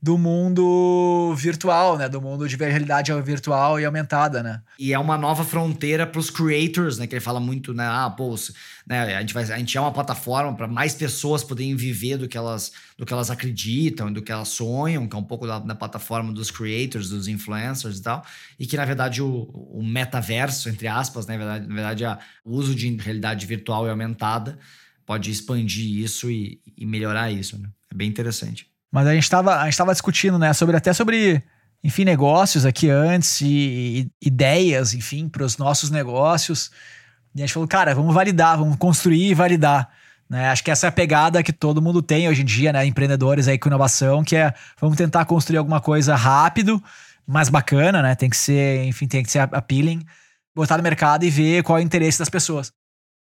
[0.00, 2.08] do mundo virtual, né?
[2.08, 4.62] Do mundo de realidade virtual e aumentada, né?
[4.78, 7.06] E é uma nova fronteira para os creators, né?
[7.06, 7.84] Que ele fala muito, né?
[7.84, 8.34] Ah, pô,
[8.86, 9.16] né?
[9.16, 12.38] A gente vai, a gente é uma plataforma para mais pessoas poderem viver do que
[12.38, 15.74] elas, do que elas acreditam, do que elas sonham, que é um pouco da, da
[15.74, 18.24] plataforma dos creators, dos influencers e tal.
[18.58, 21.36] E que na verdade o, o metaverso, entre aspas, né?
[21.36, 24.56] Na verdade, na verdade o uso de realidade virtual e aumentada
[25.04, 27.68] pode expandir isso e, e melhorar isso, né?
[27.90, 28.66] É bem interessante.
[28.90, 31.42] Mas a gente estava discutindo, né, sobre até sobre,
[31.84, 36.70] enfim, negócios aqui antes e, e ideias, enfim, para os nossos negócios.
[37.34, 39.90] E a gente falou, cara, vamos validar, vamos construir e validar.
[40.28, 40.48] Né?
[40.50, 42.84] Acho que essa é a pegada que todo mundo tem hoje em dia, né?
[42.84, 46.82] Empreendedores aí com inovação, que é vamos tentar construir alguma coisa rápido,
[47.26, 48.14] mais bacana, né?
[48.14, 50.04] Tem que ser, enfim, tem que ser appealing,
[50.54, 52.72] botar no mercado e ver qual é o interesse das pessoas.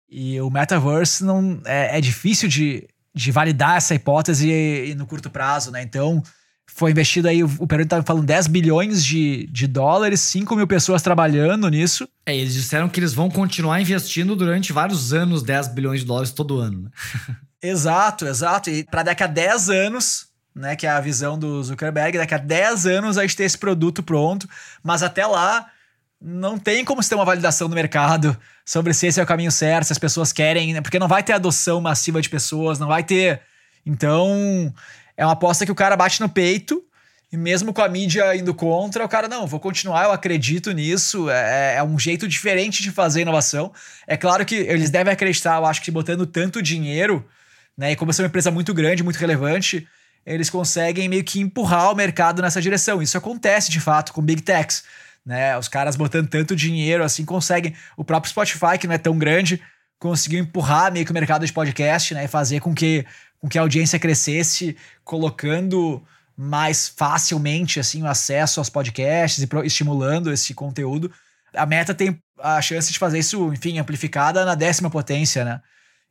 [0.10, 5.72] E o metaverse não é, é difícil de, de validar essa hipótese no curto prazo,
[5.72, 5.82] né?
[5.82, 6.24] Então,
[6.74, 11.02] foi investido aí, o Peroni tá falando 10 bilhões de, de dólares, 5 mil pessoas
[11.02, 12.08] trabalhando nisso.
[12.26, 16.32] É, eles disseram que eles vão continuar investindo durante vários anos 10 bilhões de dólares
[16.32, 16.84] todo ano.
[16.84, 16.90] Né?
[17.62, 18.70] exato, exato.
[18.70, 22.40] E para daqui a 10 anos, né, que é a visão do Zuckerberg, daqui a
[22.40, 24.48] 10 anos a gente ter esse produto pronto,
[24.82, 25.68] mas até lá
[26.22, 28.38] não tem como se ter uma validação no mercado
[28.72, 30.80] sobre se esse é o caminho certo, se as pessoas querem, né?
[30.80, 33.42] porque não vai ter adoção massiva de pessoas, não vai ter.
[33.86, 34.74] Então,
[35.18, 36.82] é uma aposta que o cara bate no peito
[37.30, 41.30] e mesmo com a mídia indo contra, o cara, não, vou continuar, eu acredito nisso.
[41.30, 43.74] É, é, um jeito diferente de fazer inovação.
[44.08, 47.28] É claro que eles devem acreditar, eu acho que botando tanto dinheiro,
[47.78, 47.92] né?
[47.92, 49.86] E como é uma empresa muito grande, muito relevante,
[50.26, 53.02] eles conseguem meio que empurrar o mercado nessa direção.
[53.02, 54.86] Isso acontece de fato com Big Techs.
[55.26, 55.58] Né?
[55.58, 57.76] Os caras botando tanto dinheiro assim conseguem.
[57.96, 59.62] O próprio Spotify, que não é tão grande,
[60.00, 62.26] conseguiu empurrar meio que o mercado de podcast, né?
[62.26, 63.06] E fazer com que,
[63.40, 66.04] com que a audiência crescesse, colocando
[66.36, 71.12] mais facilmente assim o acesso aos podcasts e estimulando esse conteúdo.
[71.54, 75.62] A Meta tem a chance de fazer isso, enfim, amplificada na décima potência, né?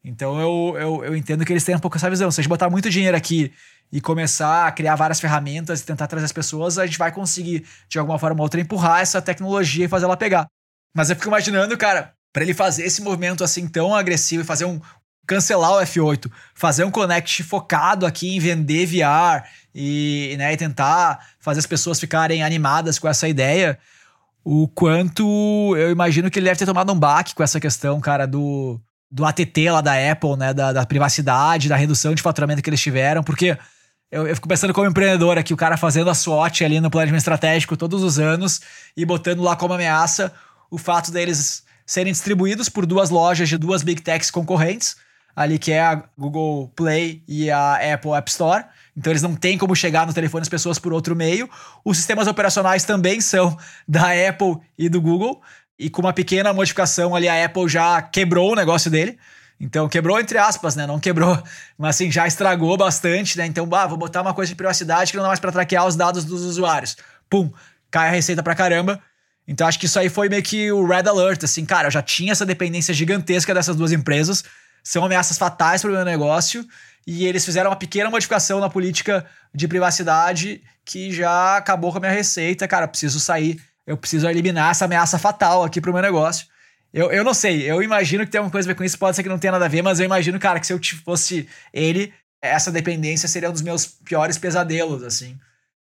[0.05, 2.31] Então eu, eu, eu entendo que eles têm um pouco essa visão.
[2.31, 3.53] Se a gente botar muito dinheiro aqui
[3.93, 7.65] e começar a criar várias ferramentas e tentar trazer as pessoas, a gente vai conseguir,
[7.89, 10.47] de alguma forma ou outra, empurrar essa tecnologia e fazer ela pegar.
[10.95, 14.65] Mas eu fico imaginando, cara, para ele fazer esse movimento assim tão agressivo e fazer
[14.65, 14.81] um.
[15.27, 21.27] cancelar o F8, fazer um Connect focado aqui em vender VR e, né, e tentar
[21.41, 23.79] fazer as pessoas ficarem animadas com essa ideia,
[24.45, 28.27] o quanto eu imagino que ele deve ter tomado um baque com essa questão, cara,
[28.27, 28.81] do,
[29.11, 32.81] do ATT lá da Apple, né, da, da privacidade, da redução de faturamento que eles
[32.81, 33.57] tiveram, porque
[34.11, 37.21] eu, eu, fico pensando como empreendedor aqui, o cara fazendo a SWOT ali no planejamento
[37.21, 38.61] estratégico todos os anos
[38.97, 40.33] e botando lá como ameaça
[40.71, 44.97] o fato deles serem distribuídos por duas lojas de duas big techs concorrentes,
[45.35, 48.65] ali que é a Google Play e a Apple App Store.
[48.97, 51.49] Então eles não têm como chegar no telefone das pessoas por outro meio.
[51.85, 53.57] Os sistemas operacionais também são
[53.89, 55.41] da Apple e do Google.
[55.79, 59.19] E com uma pequena modificação ali, a Apple já quebrou o negócio dele.
[59.61, 60.87] Então, quebrou entre aspas, né?
[60.87, 61.41] Não quebrou,
[61.77, 63.45] mas assim, já estragou bastante, né?
[63.47, 65.97] Então, bah, vou botar uma coisa de privacidade que não dá mais para traquear os
[65.97, 66.97] dados dos usuários.
[67.29, 67.53] Pum,
[67.91, 69.01] cai a receita pra caramba.
[69.47, 72.01] Então, acho que isso aí foi meio que o red alert, assim, cara, eu já
[72.01, 74.45] tinha essa dependência gigantesca dessas duas empresas,
[74.83, 76.65] são ameaças fatais para o meu negócio,
[77.07, 82.01] e eles fizeram uma pequena modificação na política de privacidade que já acabou com a
[82.01, 82.69] minha receita.
[82.69, 86.47] Cara, preciso sair, eu preciso eliminar essa ameaça fatal aqui pro meu negócio.
[86.93, 89.15] Eu, eu não sei, eu imagino que tem alguma coisa a ver com isso, pode
[89.15, 91.49] ser que não tenha nada a ver, mas eu imagino, cara, que se eu fosse
[91.73, 92.13] ele,
[92.43, 95.39] essa dependência seria um dos meus piores pesadelos, assim.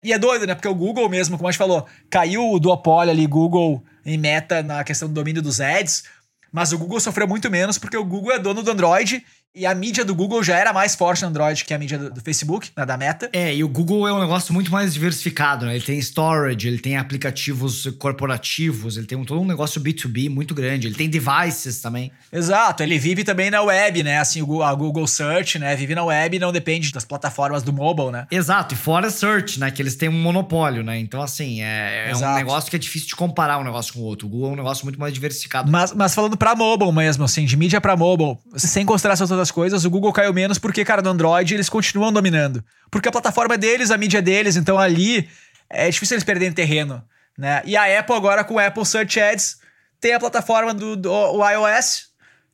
[0.02, 0.54] E é doido, né?
[0.54, 4.62] Porque o Google mesmo, como a gente falou, caiu o duopólio ali, Google em meta
[4.62, 6.04] na questão do domínio dos ads,
[6.52, 9.24] mas o Google sofreu muito menos porque o Google é dono do Android
[9.54, 12.10] e a mídia do Google já era mais forte no Android que a mídia do,
[12.10, 13.30] do Facebook, né, da Meta.
[13.32, 15.76] É, e o Google é um negócio muito mais diversificado, né?
[15.76, 20.54] Ele tem storage, ele tem aplicativos corporativos, ele tem um, todo um negócio B2B muito
[20.54, 22.10] grande, ele tem devices também.
[22.32, 24.18] Exato, ele vive também na web, né?
[24.18, 25.76] Assim, o, a Google Search, né?
[25.76, 28.26] Vive na web e não depende das plataformas do mobile, né?
[28.30, 29.70] Exato, e fora Search, né?
[29.70, 30.98] Que eles têm um monopólio, né?
[30.98, 34.02] Então, assim, é, é um negócio que é difícil de comparar um negócio com o
[34.02, 34.26] outro.
[34.26, 35.70] O Google é um negócio muito mais diversificado.
[35.70, 39.50] Mas, mas falando pra mobile mesmo, assim, de mídia pra mobile, sem considerar essas outras
[39.50, 42.64] coisas, o Google caiu menos porque, cara, no Android eles continuam dominando.
[42.90, 45.28] Porque a plataforma é deles, a mídia é deles, então ali
[45.68, 47.02] é difícil eles perderem terreno,
[47.36, 47.62] né?
[47.64, 49.58] E a Apple agora com o Apple Search Ads
[50.00, 51.10] tem a plataforma do, do
[51.50, 52.08] iOS.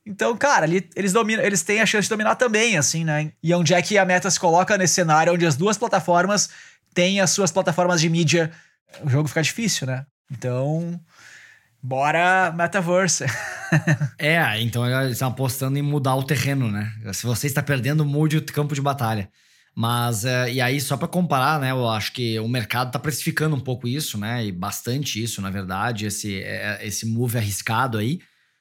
[0.05, 3.33] Então, cara, ali, eles dominam, eles têm a chance de dominar também, assim, né?
[3.43, 6.49] E onde é que a Meta se coloca nesse cenário onde as duas plataformas
[6.93, 8.51] têm as suas plataformas de mídia,
[9.03, 10.05] o jogo fica difícil, né?
[10.31, 10.99] Então,
[11.83, 13.25] Bora metaverse.
[14.19, 16.93] é, então eles estão apostando em mudar o terreno, né?
[17.13, 19.31] Se você está perdendo, mude o campo de batalha.
[19.75, 21.71] Mas, é, e aí, só para comparar, né?
[21.71, 24.45] Eu acho que o mercado está precificando um pouco isso, né?
[24.45, 28.19] E bastante isso, na verdade, esse, é, esse move arriscado aí.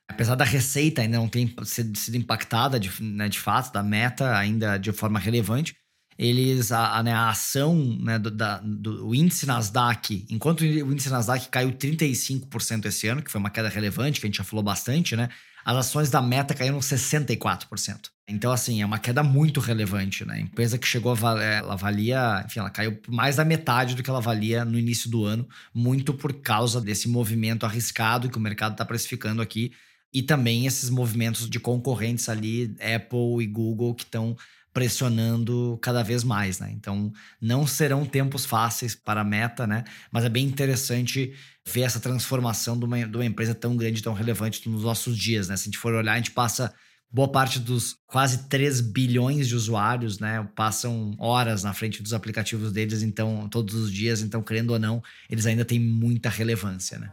[0.08, 1.48] Apesar da receita ainda não ter
[1.96, 5.76] sido impactada de, né, de fato, da meta ainda de forma relevante,
[6.20, 11.10] eles a, a, né, a ação né, do, da, do índice Nasdaq, enquanto o índice
[11.10, 14.62] Nasdaq caiu 35% esse ano, que foi uma queda relevante, que a gente já falou
[14.62, 15.30] bastante, né?
[15.64, 18.10] As ações da Meta caíram 64%.
[18.28, 20.42] Então, assim, é uma queda muito relevante, né?
[20.42, 24.10] Empresa que chegou a valer, ela valia, enfim, ela caiu mais da metade do que
[24.10, 28.74] ela valia no início do ano, muito por causa desse movimento arriscado que o mercado
[28.74, 29.72] está precificando aqui
[30.14, 34.36] e também esses movimentos de concorrentes ali, Apple e Google, que estão
[34.80, 36.72] pressionando cada vez mais, né?
[36.72, 37.12] Então,
[37.42, 39.84] não serão tempos fáceis para a Meta, né?
[40.10, 41.34] Mas é bem interessante
[41.68, 45.50] ver essa transformação de uma, de uma empresa tão grande, tão relevante nos nossos dias,
[45.50, 45.58] né?
[45.58, 46.74] Se a gente for olhar, a gente passa
[47.12, 52.72] boa parte dos quase 3 bilhões de usuários, né, passam horas na frente dos aplicativos
[52.72, 57.12] deles, então, todos os dias, então, querendo ou não, eles ainda têm muita relevância, né?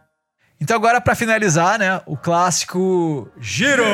[0.59, 3.84] Então agora para finalizar, né, o clássico Giro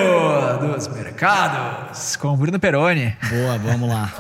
[0.60, 3.16] dos Mercados com o Bruno Peroni.
[3.28, 4.12] Boa, vamos lá.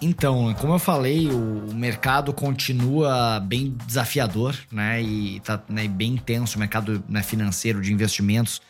[0.00, 5.00] Então, como eu falei, o mercado continua bem desafiador, né?
[5.02, 8.60] E tá né, bem intenso o mercado né, financeiro de investimentos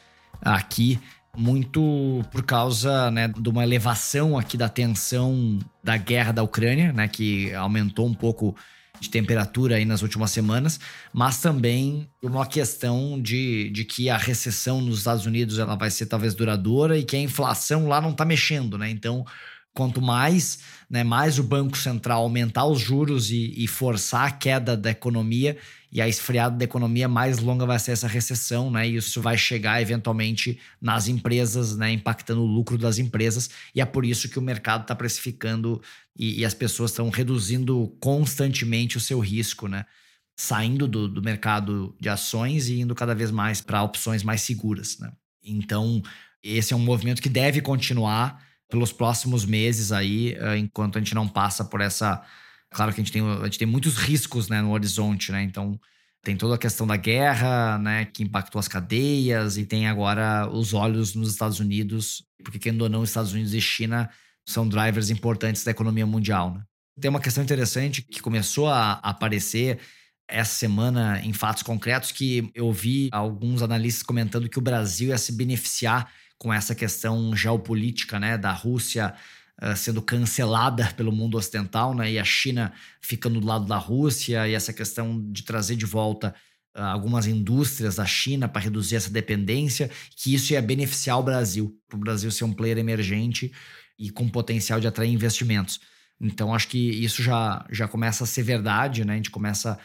[0.42, 1.00] aqui,
[1.36, 7.08] muito por causa né, de uma elevação aqui da tensão da guerra da Ucrânia, né?
[7.08, 8.54] Que aumentou um pouco
[9.02, 10.78] de temperatura aí nas últimas semanas,
[11.12, 16.06] mas também uma questão de, de que a recessão nos Estados Unidos ela vai ser
[16.06, 18.88] talvez duradoura e que a inflação lá não está mexendo, né?
[18.88, 19.26] Então
[19.74, 20.58] quanto mais,
[20.88, 25.56] né, mais o Banco Central aumentar os juros e, e, forçar a queda da economia
[25.90, 28.88] e a esfriada da economia, mais longa vai ser essa recessão, né?
[28.88, 31.92] E isso vai chegar eventualmente nas empresas, né?
[31.92, 33.50] Impactando o lucro das empresas.
[33.74, 35.82] E é por isso que o mercado está precificando
[36.18, 39.84] e, e, as pessoas estão reduzindo constantemente o seu risco, né?
[40.34, 44.98] Saindo do, do mercado de ações e indo cada vez mais para opções mais seguras,
[44.98, 45.12] né?
[45.44, 46.02] Então,
[46.42, 48.42] esse é um movimento que deve continuar
[48.72, 52.22] pelos próximos meses aí, uh, enquanto a gente não passa por essa.
[52.70, 55.42] Claro que a gente tem, a gente tem muitos riscos né, no horizonte, né?
[55.42, 55.78] Então
[56.22, 60.72] tem toda a questão da guerra, né, que impactou as cadeias, e tem agora os
[60.72, 64.08] olhos nos Estados Unidos, porque querendo ou não, Estados Unidos e China
[64.48, 66.54] são drivers importantes da economia mundial.
[66.54, 66.62] Né?
[66.98, 69.80] Tem uma questão interessante que começou a aparecer
[70.26, 75.18] essa semana em fatos concretos que eu vi alguns analistas comentando que o Brasil ia
[75.18, 76.10] se beneficiar
[76.42, 79.14] com essa questão geopolítica, né, da Rússia
[79.62, 84.48] uh, sendo cancelada pelo mundo ocidental, né, e a China ficando do lado da Rússia,
[84.48, 86.34] e essa questão de trazer de volta
[86.76, 91.78] uh, algumas indústrias da China para reduzir essa dependência, que isso ia beneficiar o Brasil,
[91.88, 93.52] para o Brasil ser um player emergente
[93.96, 95.78] e com potencial de atrair investimentos.
[96.20, 99.12] Então, acho que isso já, já começa a ser verdade, né?
[99.12, 99.78] A gente começa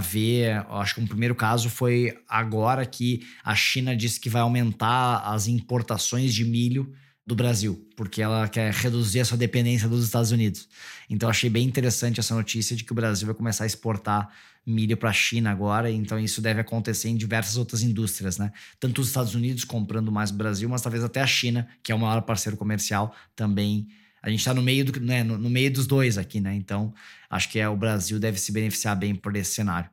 [0.00, 0.64] ver.
[0.68, 5.48] Acho que um primeiro caso foi agora que a China disse que vai aumentar as
[5.48, 6.92] importações de milho
[7.26, 10.66] do Brasil, porque ela quer reduzir a sua dependência dos Estados Unidos.
[11.10, 14.30] Então achei bem interessante essa notícia de que o Brasil vai começar a exportar
[14.64, 18.52] milho para a China agora, então isso deve acontecer em diversas outras indústrias, né?
[18.80, 21.94] Tanto os Estados Unidos comprando mais do Brasil, mas talvez até a China, que é
[21.94, 23.88] o maior parceiro comercial, também
[24.22, 26.54] a gente está no meio do, né, no, no, meio dos dois aqui, né?
[26.54, 26.92] Então,
[27.30, 29.90] acho que é, o Brasil deve se beneficiar bem por esse cenário.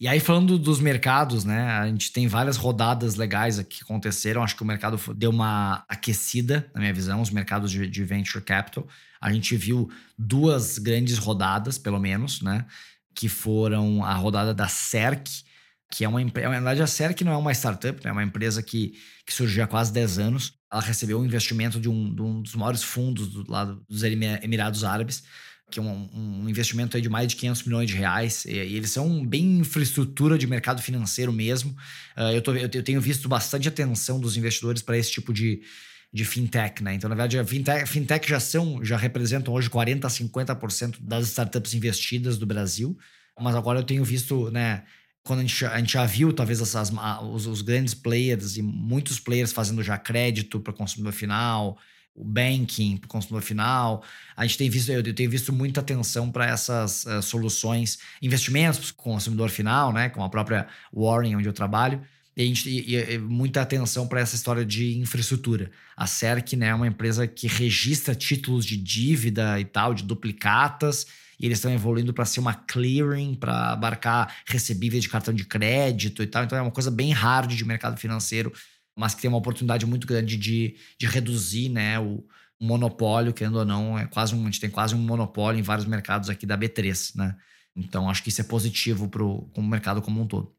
[0.00, 1.62] E aí, falando dos mercados, né?
[1.70, 4.42] A gente tem várias rodadas legais aqui que aconteceram.
[4.42, 8.44] Acho que o mercado deu uma aquecida, na minha visão, os mercados de, de venture
[8.44, 8.86] capital.
[9.20, 12.66] A gente viu duas grandes rodadas, pelo menos, né?
[13.14, 15.44] Que foram a rodada da CERC,
[15.88, 16.48] que é uma empresa.
[16.48, 18.10] Na verdade, a CERC não é uma startup, né?
[18.10, 18.94] é uma empresa que,
[19.24, 22.54] que surgiu há quase 10 anos ela recebeu um investimento de um, de um dos
[22.54, 25.22] maiores fundos do lado dos Emirados Árabes,
[25.70, 28.46] que é um, um investimento de mais de 500 milhões de reais.
[28.46, 31.76] E, e, eles são bem infraestrutura de mercado financeiro mesmo.
[32.16, 35.62] Uh, eu, tô, eu, eu, tenho visto bastante atenção dos investidores para esse tipo de,
[36.10, 36.94] de fintech, né?
[36.94, 41.28] Então, na verdade, a fintech, fintech já são, já representam hoje 40 a 50% das
[41.28, 42.96] startups investidas do Brasil.
[43.38, 44.84] Mas agora eu tenho visto, né,
[45.24, 46.92] quando a gente, a gente já viu talvez essas,
[47.32, 51.78] os, os, grandes players e muitos players fazendo já crédito para o consumidor final,
[52.14, 54.04] o banking para o consumidor final.
[54.36, 58.90] A gente tem visto, eu, eu tenho visto muita atenção para essas uh, soluções, investimentos
[58.90, 62.02] para o consumidor final, né, com a própria Warren, onde eu trabalho.
[62.36, 65.70] E, a gente, e, e muita atenção para essa história de infraestrutura.
[65.96, 71.06] A CERC né, é uma empresa que registra títulos de dívida e tal, de duplicatas,
[71.42, 76.22] e eles estão evoluindo para ser uma clearing, para abarcar recebíveis de cartão de crédito
[76.22, 76.44] e tal.
[76.44, 78.52] Então é uma coisa bem hard de mercado financeiro,
[78.96, 82.24] mas que tem uma oportunidade muito grande de, de reduzir né, o,
[82.62, 85.84] monopólio, querendo ou não, é quase um, a gente tem quase um monopólio em vários
[85.84, 87.36] mercados aqui da B3, né?
[87.74, 90.54] Então acho que isso é positivo para o mercado como um todo.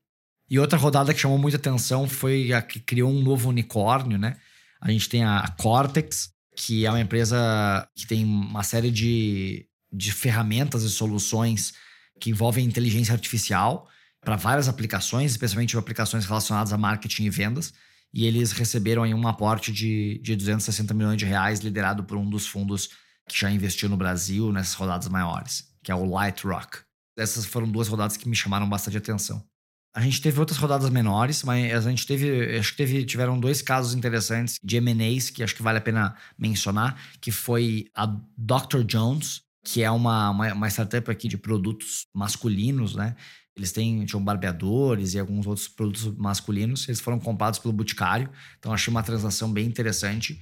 [0.49, 4.35] E outra rodada que chamou muita atenção foi a que criou um novo unicórnio, né?
[4.81, 10.11] A gente tem a Cortex, que é uma empresa que tem uma série de de
[10.11, 11.73] ferramentas e soluções
[12.19, 13.87] que envolvem inteligência artificial
[14.19, 17.73] para várias aplicações, especialmente aplicações relacionadas a marketing e vendas.
[18.13, 22.29] E eles receberam aí um aporte de, de 260 milhões de reais, liderado por um
[22.29, 22.89] dos fundos
[23.27, 26.79] que já investiu no Brasil nessas rodadas maiores, que é o Light Rock.
[27.17, 29.43] Essas foram duas rodadas que me chamaram bastante atenção.
[29.95, 33.61] A gente teve outras rodadas menores, mas a gente teve, acho que teve, tiveram dois
[33.61, 38.83] casos interessantes de M&As que acho que vale a pena mencionar, que foi a Dr.
[38.85, 43.15] Jones, que é uma, uma, uma startup aqui de produtos masculinos, né?
[43.55, 46.87] Eles têm, tinham barbeadores e alguns outros produtos masculinos.
[46.87, 48.29] Eles foram comprados pelo Boticário.
[48.57, 50.39] Então, achei uma transação bem interessante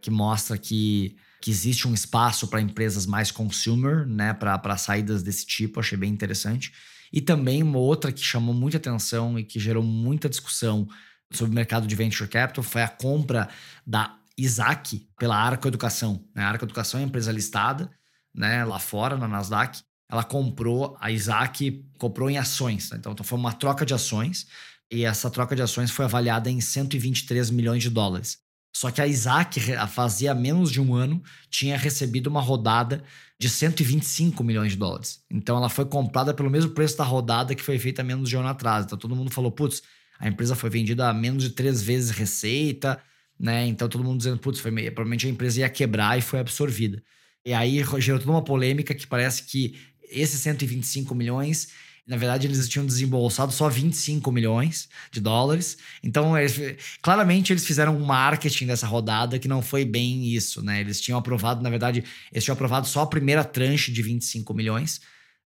[0.00, 4.32] que mostra que, que existe um espaço para empresas mais consumer, né?
[4.32, 5.80] Para saídas desse tipo.
[5.80, 6.72] Achei bem interessante.
[7.12, 10.88] E também uma outra que chamou muita atenção e que gerou muita discussão
[11.30, 13.48] sobre o mercado de venture capital foi a compra
[13.86, 16.24] da Isaac pela Arco Educação.
[16.34, 16.42] Né?
[16.42, 17.90] A Arco Educação é uma empresa listada
[18.34, 22.90] né, lá fora, na Nasdaq ela comprou, a Isaac comprou em ações.
[22.90, 22.98] Né?
[22.98, 24.46] Então, então, foi uma troca de ações
[24.90, 28.38] e essa troca de ações foi avaliada em 123 milhões de dólares.
[28.76, 29.58] Só que a Isaac,
[29.88, 33.02] fazia menos de um ano, tinha recebido uma rodada
[33.38, 35.24] de 125 milhões de dólares.
[35.30, 38.40] Então ela foi comprada pelo mesmo preço da rodada que foi feita menos de um
[38.40, 38.84] ano atrás.
[38.84, 39.82] Então todo mundo falou, putz,
[40.18, 43.00] a empresa foi vendida a menos de três vezes receita,
[43.40, 43.66] né?
[43.66, 47.02] Então todo mundo dizendo, putz, foi, provavelmente a empresa ia quebrar e foi absorvida.
[47.44, 51.68] E aí gerou toda uma polêmica que parece que esses 125 milhões,
[52.06, 55.78] na verdade, eles tinham desembolsado só 25 milhões de dólares.
[56.02, 60.80] Então, eles, claramente, eles fizeram um marketing dessa rodada que não foi bem isso, né?
[60.80, 65.00] Eles tinham aprovado, na verdade, eles tinham aprovado só a primeira tranche de 25 milhões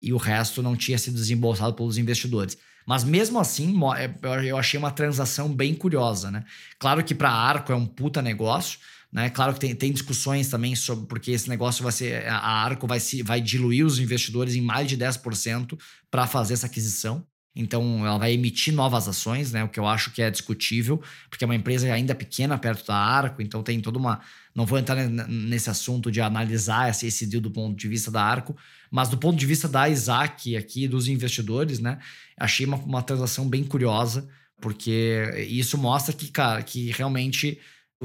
[0.03, 2.57] e o resto não tinha sido desembolsado pelos investidores.
[2.87, 6.45] Mas mesmo assim, é, eu achei uma transação bem curiosa, né?
[6.79, 8.79] Claro que para Arco é um puta negócio,
[9.15, 9.31] né?
[9.31, 12.27] Claro que tem, tem discussões também sobre porque esse negócio vai ser.
[12.27, 15.79] A Arco vai, se, vai diluir os investidores em mais de 10%
[16.11, 17.25] para fazer essa aquisição.
[17.57, 19.63] Então, ela vai emitir novas ações, né?
[19.63, 21.01] O que eu acho que é discutível,
[21.31, 24.21] porque é uma empresa ainda pequena perto da Arco, então tem toda uma.
[24.53, 28.21] Não vou entrar nesse assunto de analisar esse, esse deal do ponto de vista da
[28.21, 28.57] Arco,
[28.91, 32.01] mas do ponto de vista da Isaac aqui, dos investidores, né?
[32.37, 34.29] Achei uma, uma transação bem curiosa,
[34.61, 37.61] porque isso mostra que, cara, que realmente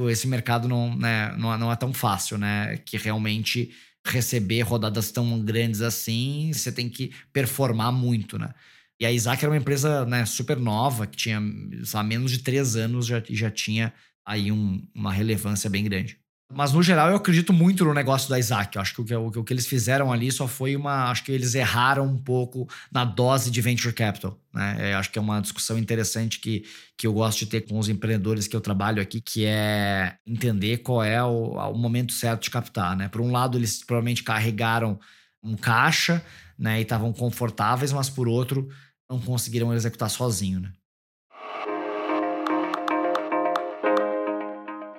[0.08, 2.76] esse mercado não, né, não, não é tão fácil, né?
[2.78, 3.70] Que realmente
[4.06, 8.52] receber rodadas tão grandes assim, você tem que performar muito, né?
[8.98, 11.40] E a Isaac era uma empresa né, super nova, que tinha
[11.84, 13.92] sabe, menos de três anos já, já tinha
[14.26, 16.18] aí um, uma relevância bem grande.
[16.52, 18.74] Mas, no geral, eu acredito muito no negócio da Isaac.
[18.74, 21.08] Eu acho que o, que o que eles fizeram ali só foi uma.
[21.08, 24.36] Acho que eles erraram um pouco na dose de venture capital.
[24.52, 24.92] Né?
[24.92, 26.64] Eu acho que é uma discussão interessante que,
[26.98, 30.78] que eu gosto de ter com os empreendedores que eu trabalho aqui, que é entender
[30.78, 32.96] qual é o, o momento certo de captar.
[32.96, 33.08] Né?
[33.08, 34.98] Por um lado, eles provavelmente carregaram
[35.42, 36.22] um caixa
[36.58, 38.68] né, e estavam confortáveis, mas por outro,
[39.08, 40.60] não conseguiram executar sozinho.
[40.60, 40.72] Né?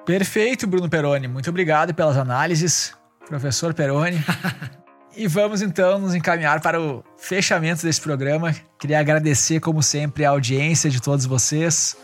[0.06, 1.28] Perfeito, Bruno Peroni.
[1.28, 2.93] Muito obrigado pelas análises,
[3.28, 4.24] professor Peroni.
[5.16, 8.54] e vamos então nos encaminhar para o fechamento desse programa.
[8.80, 11.95] Queria agradecer, como sempre, a audiência de todos vocês.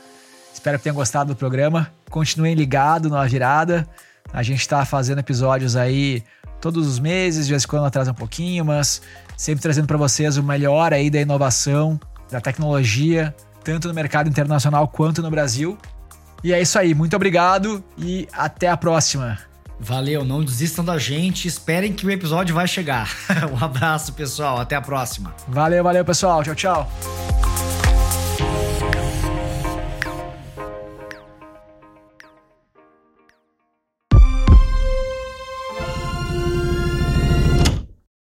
[0.53, 1.91] Espero que tenham gostado do programa.
[2.09, 3.87] Continuem ligados na virada.
[4.31, 6.23] A gente está fazendo episódios aí
[6.61, 9.01] todos os meses, de vez em quando atrasa um pouquinho, mas
[9.35, 14.87] sempre trazendo para vocês o melhor aí da inovação, da tecnologia, tanto no mercado internacional
[14.87, 15.77] quanto no Brasil.
[16.43, 19.37] E é isso aí, muito obrigado e até a próxima.
[19.79, 23.15] Valeu, não desistam da gente, esperem que o episódio vai chegar.
[23.53, 25.35] um abraço, pessoal, até a próxima.
[25.47, 26.43] Valeu, valeu, pessoal.
[26.43, 27.46] Tchau, tchau.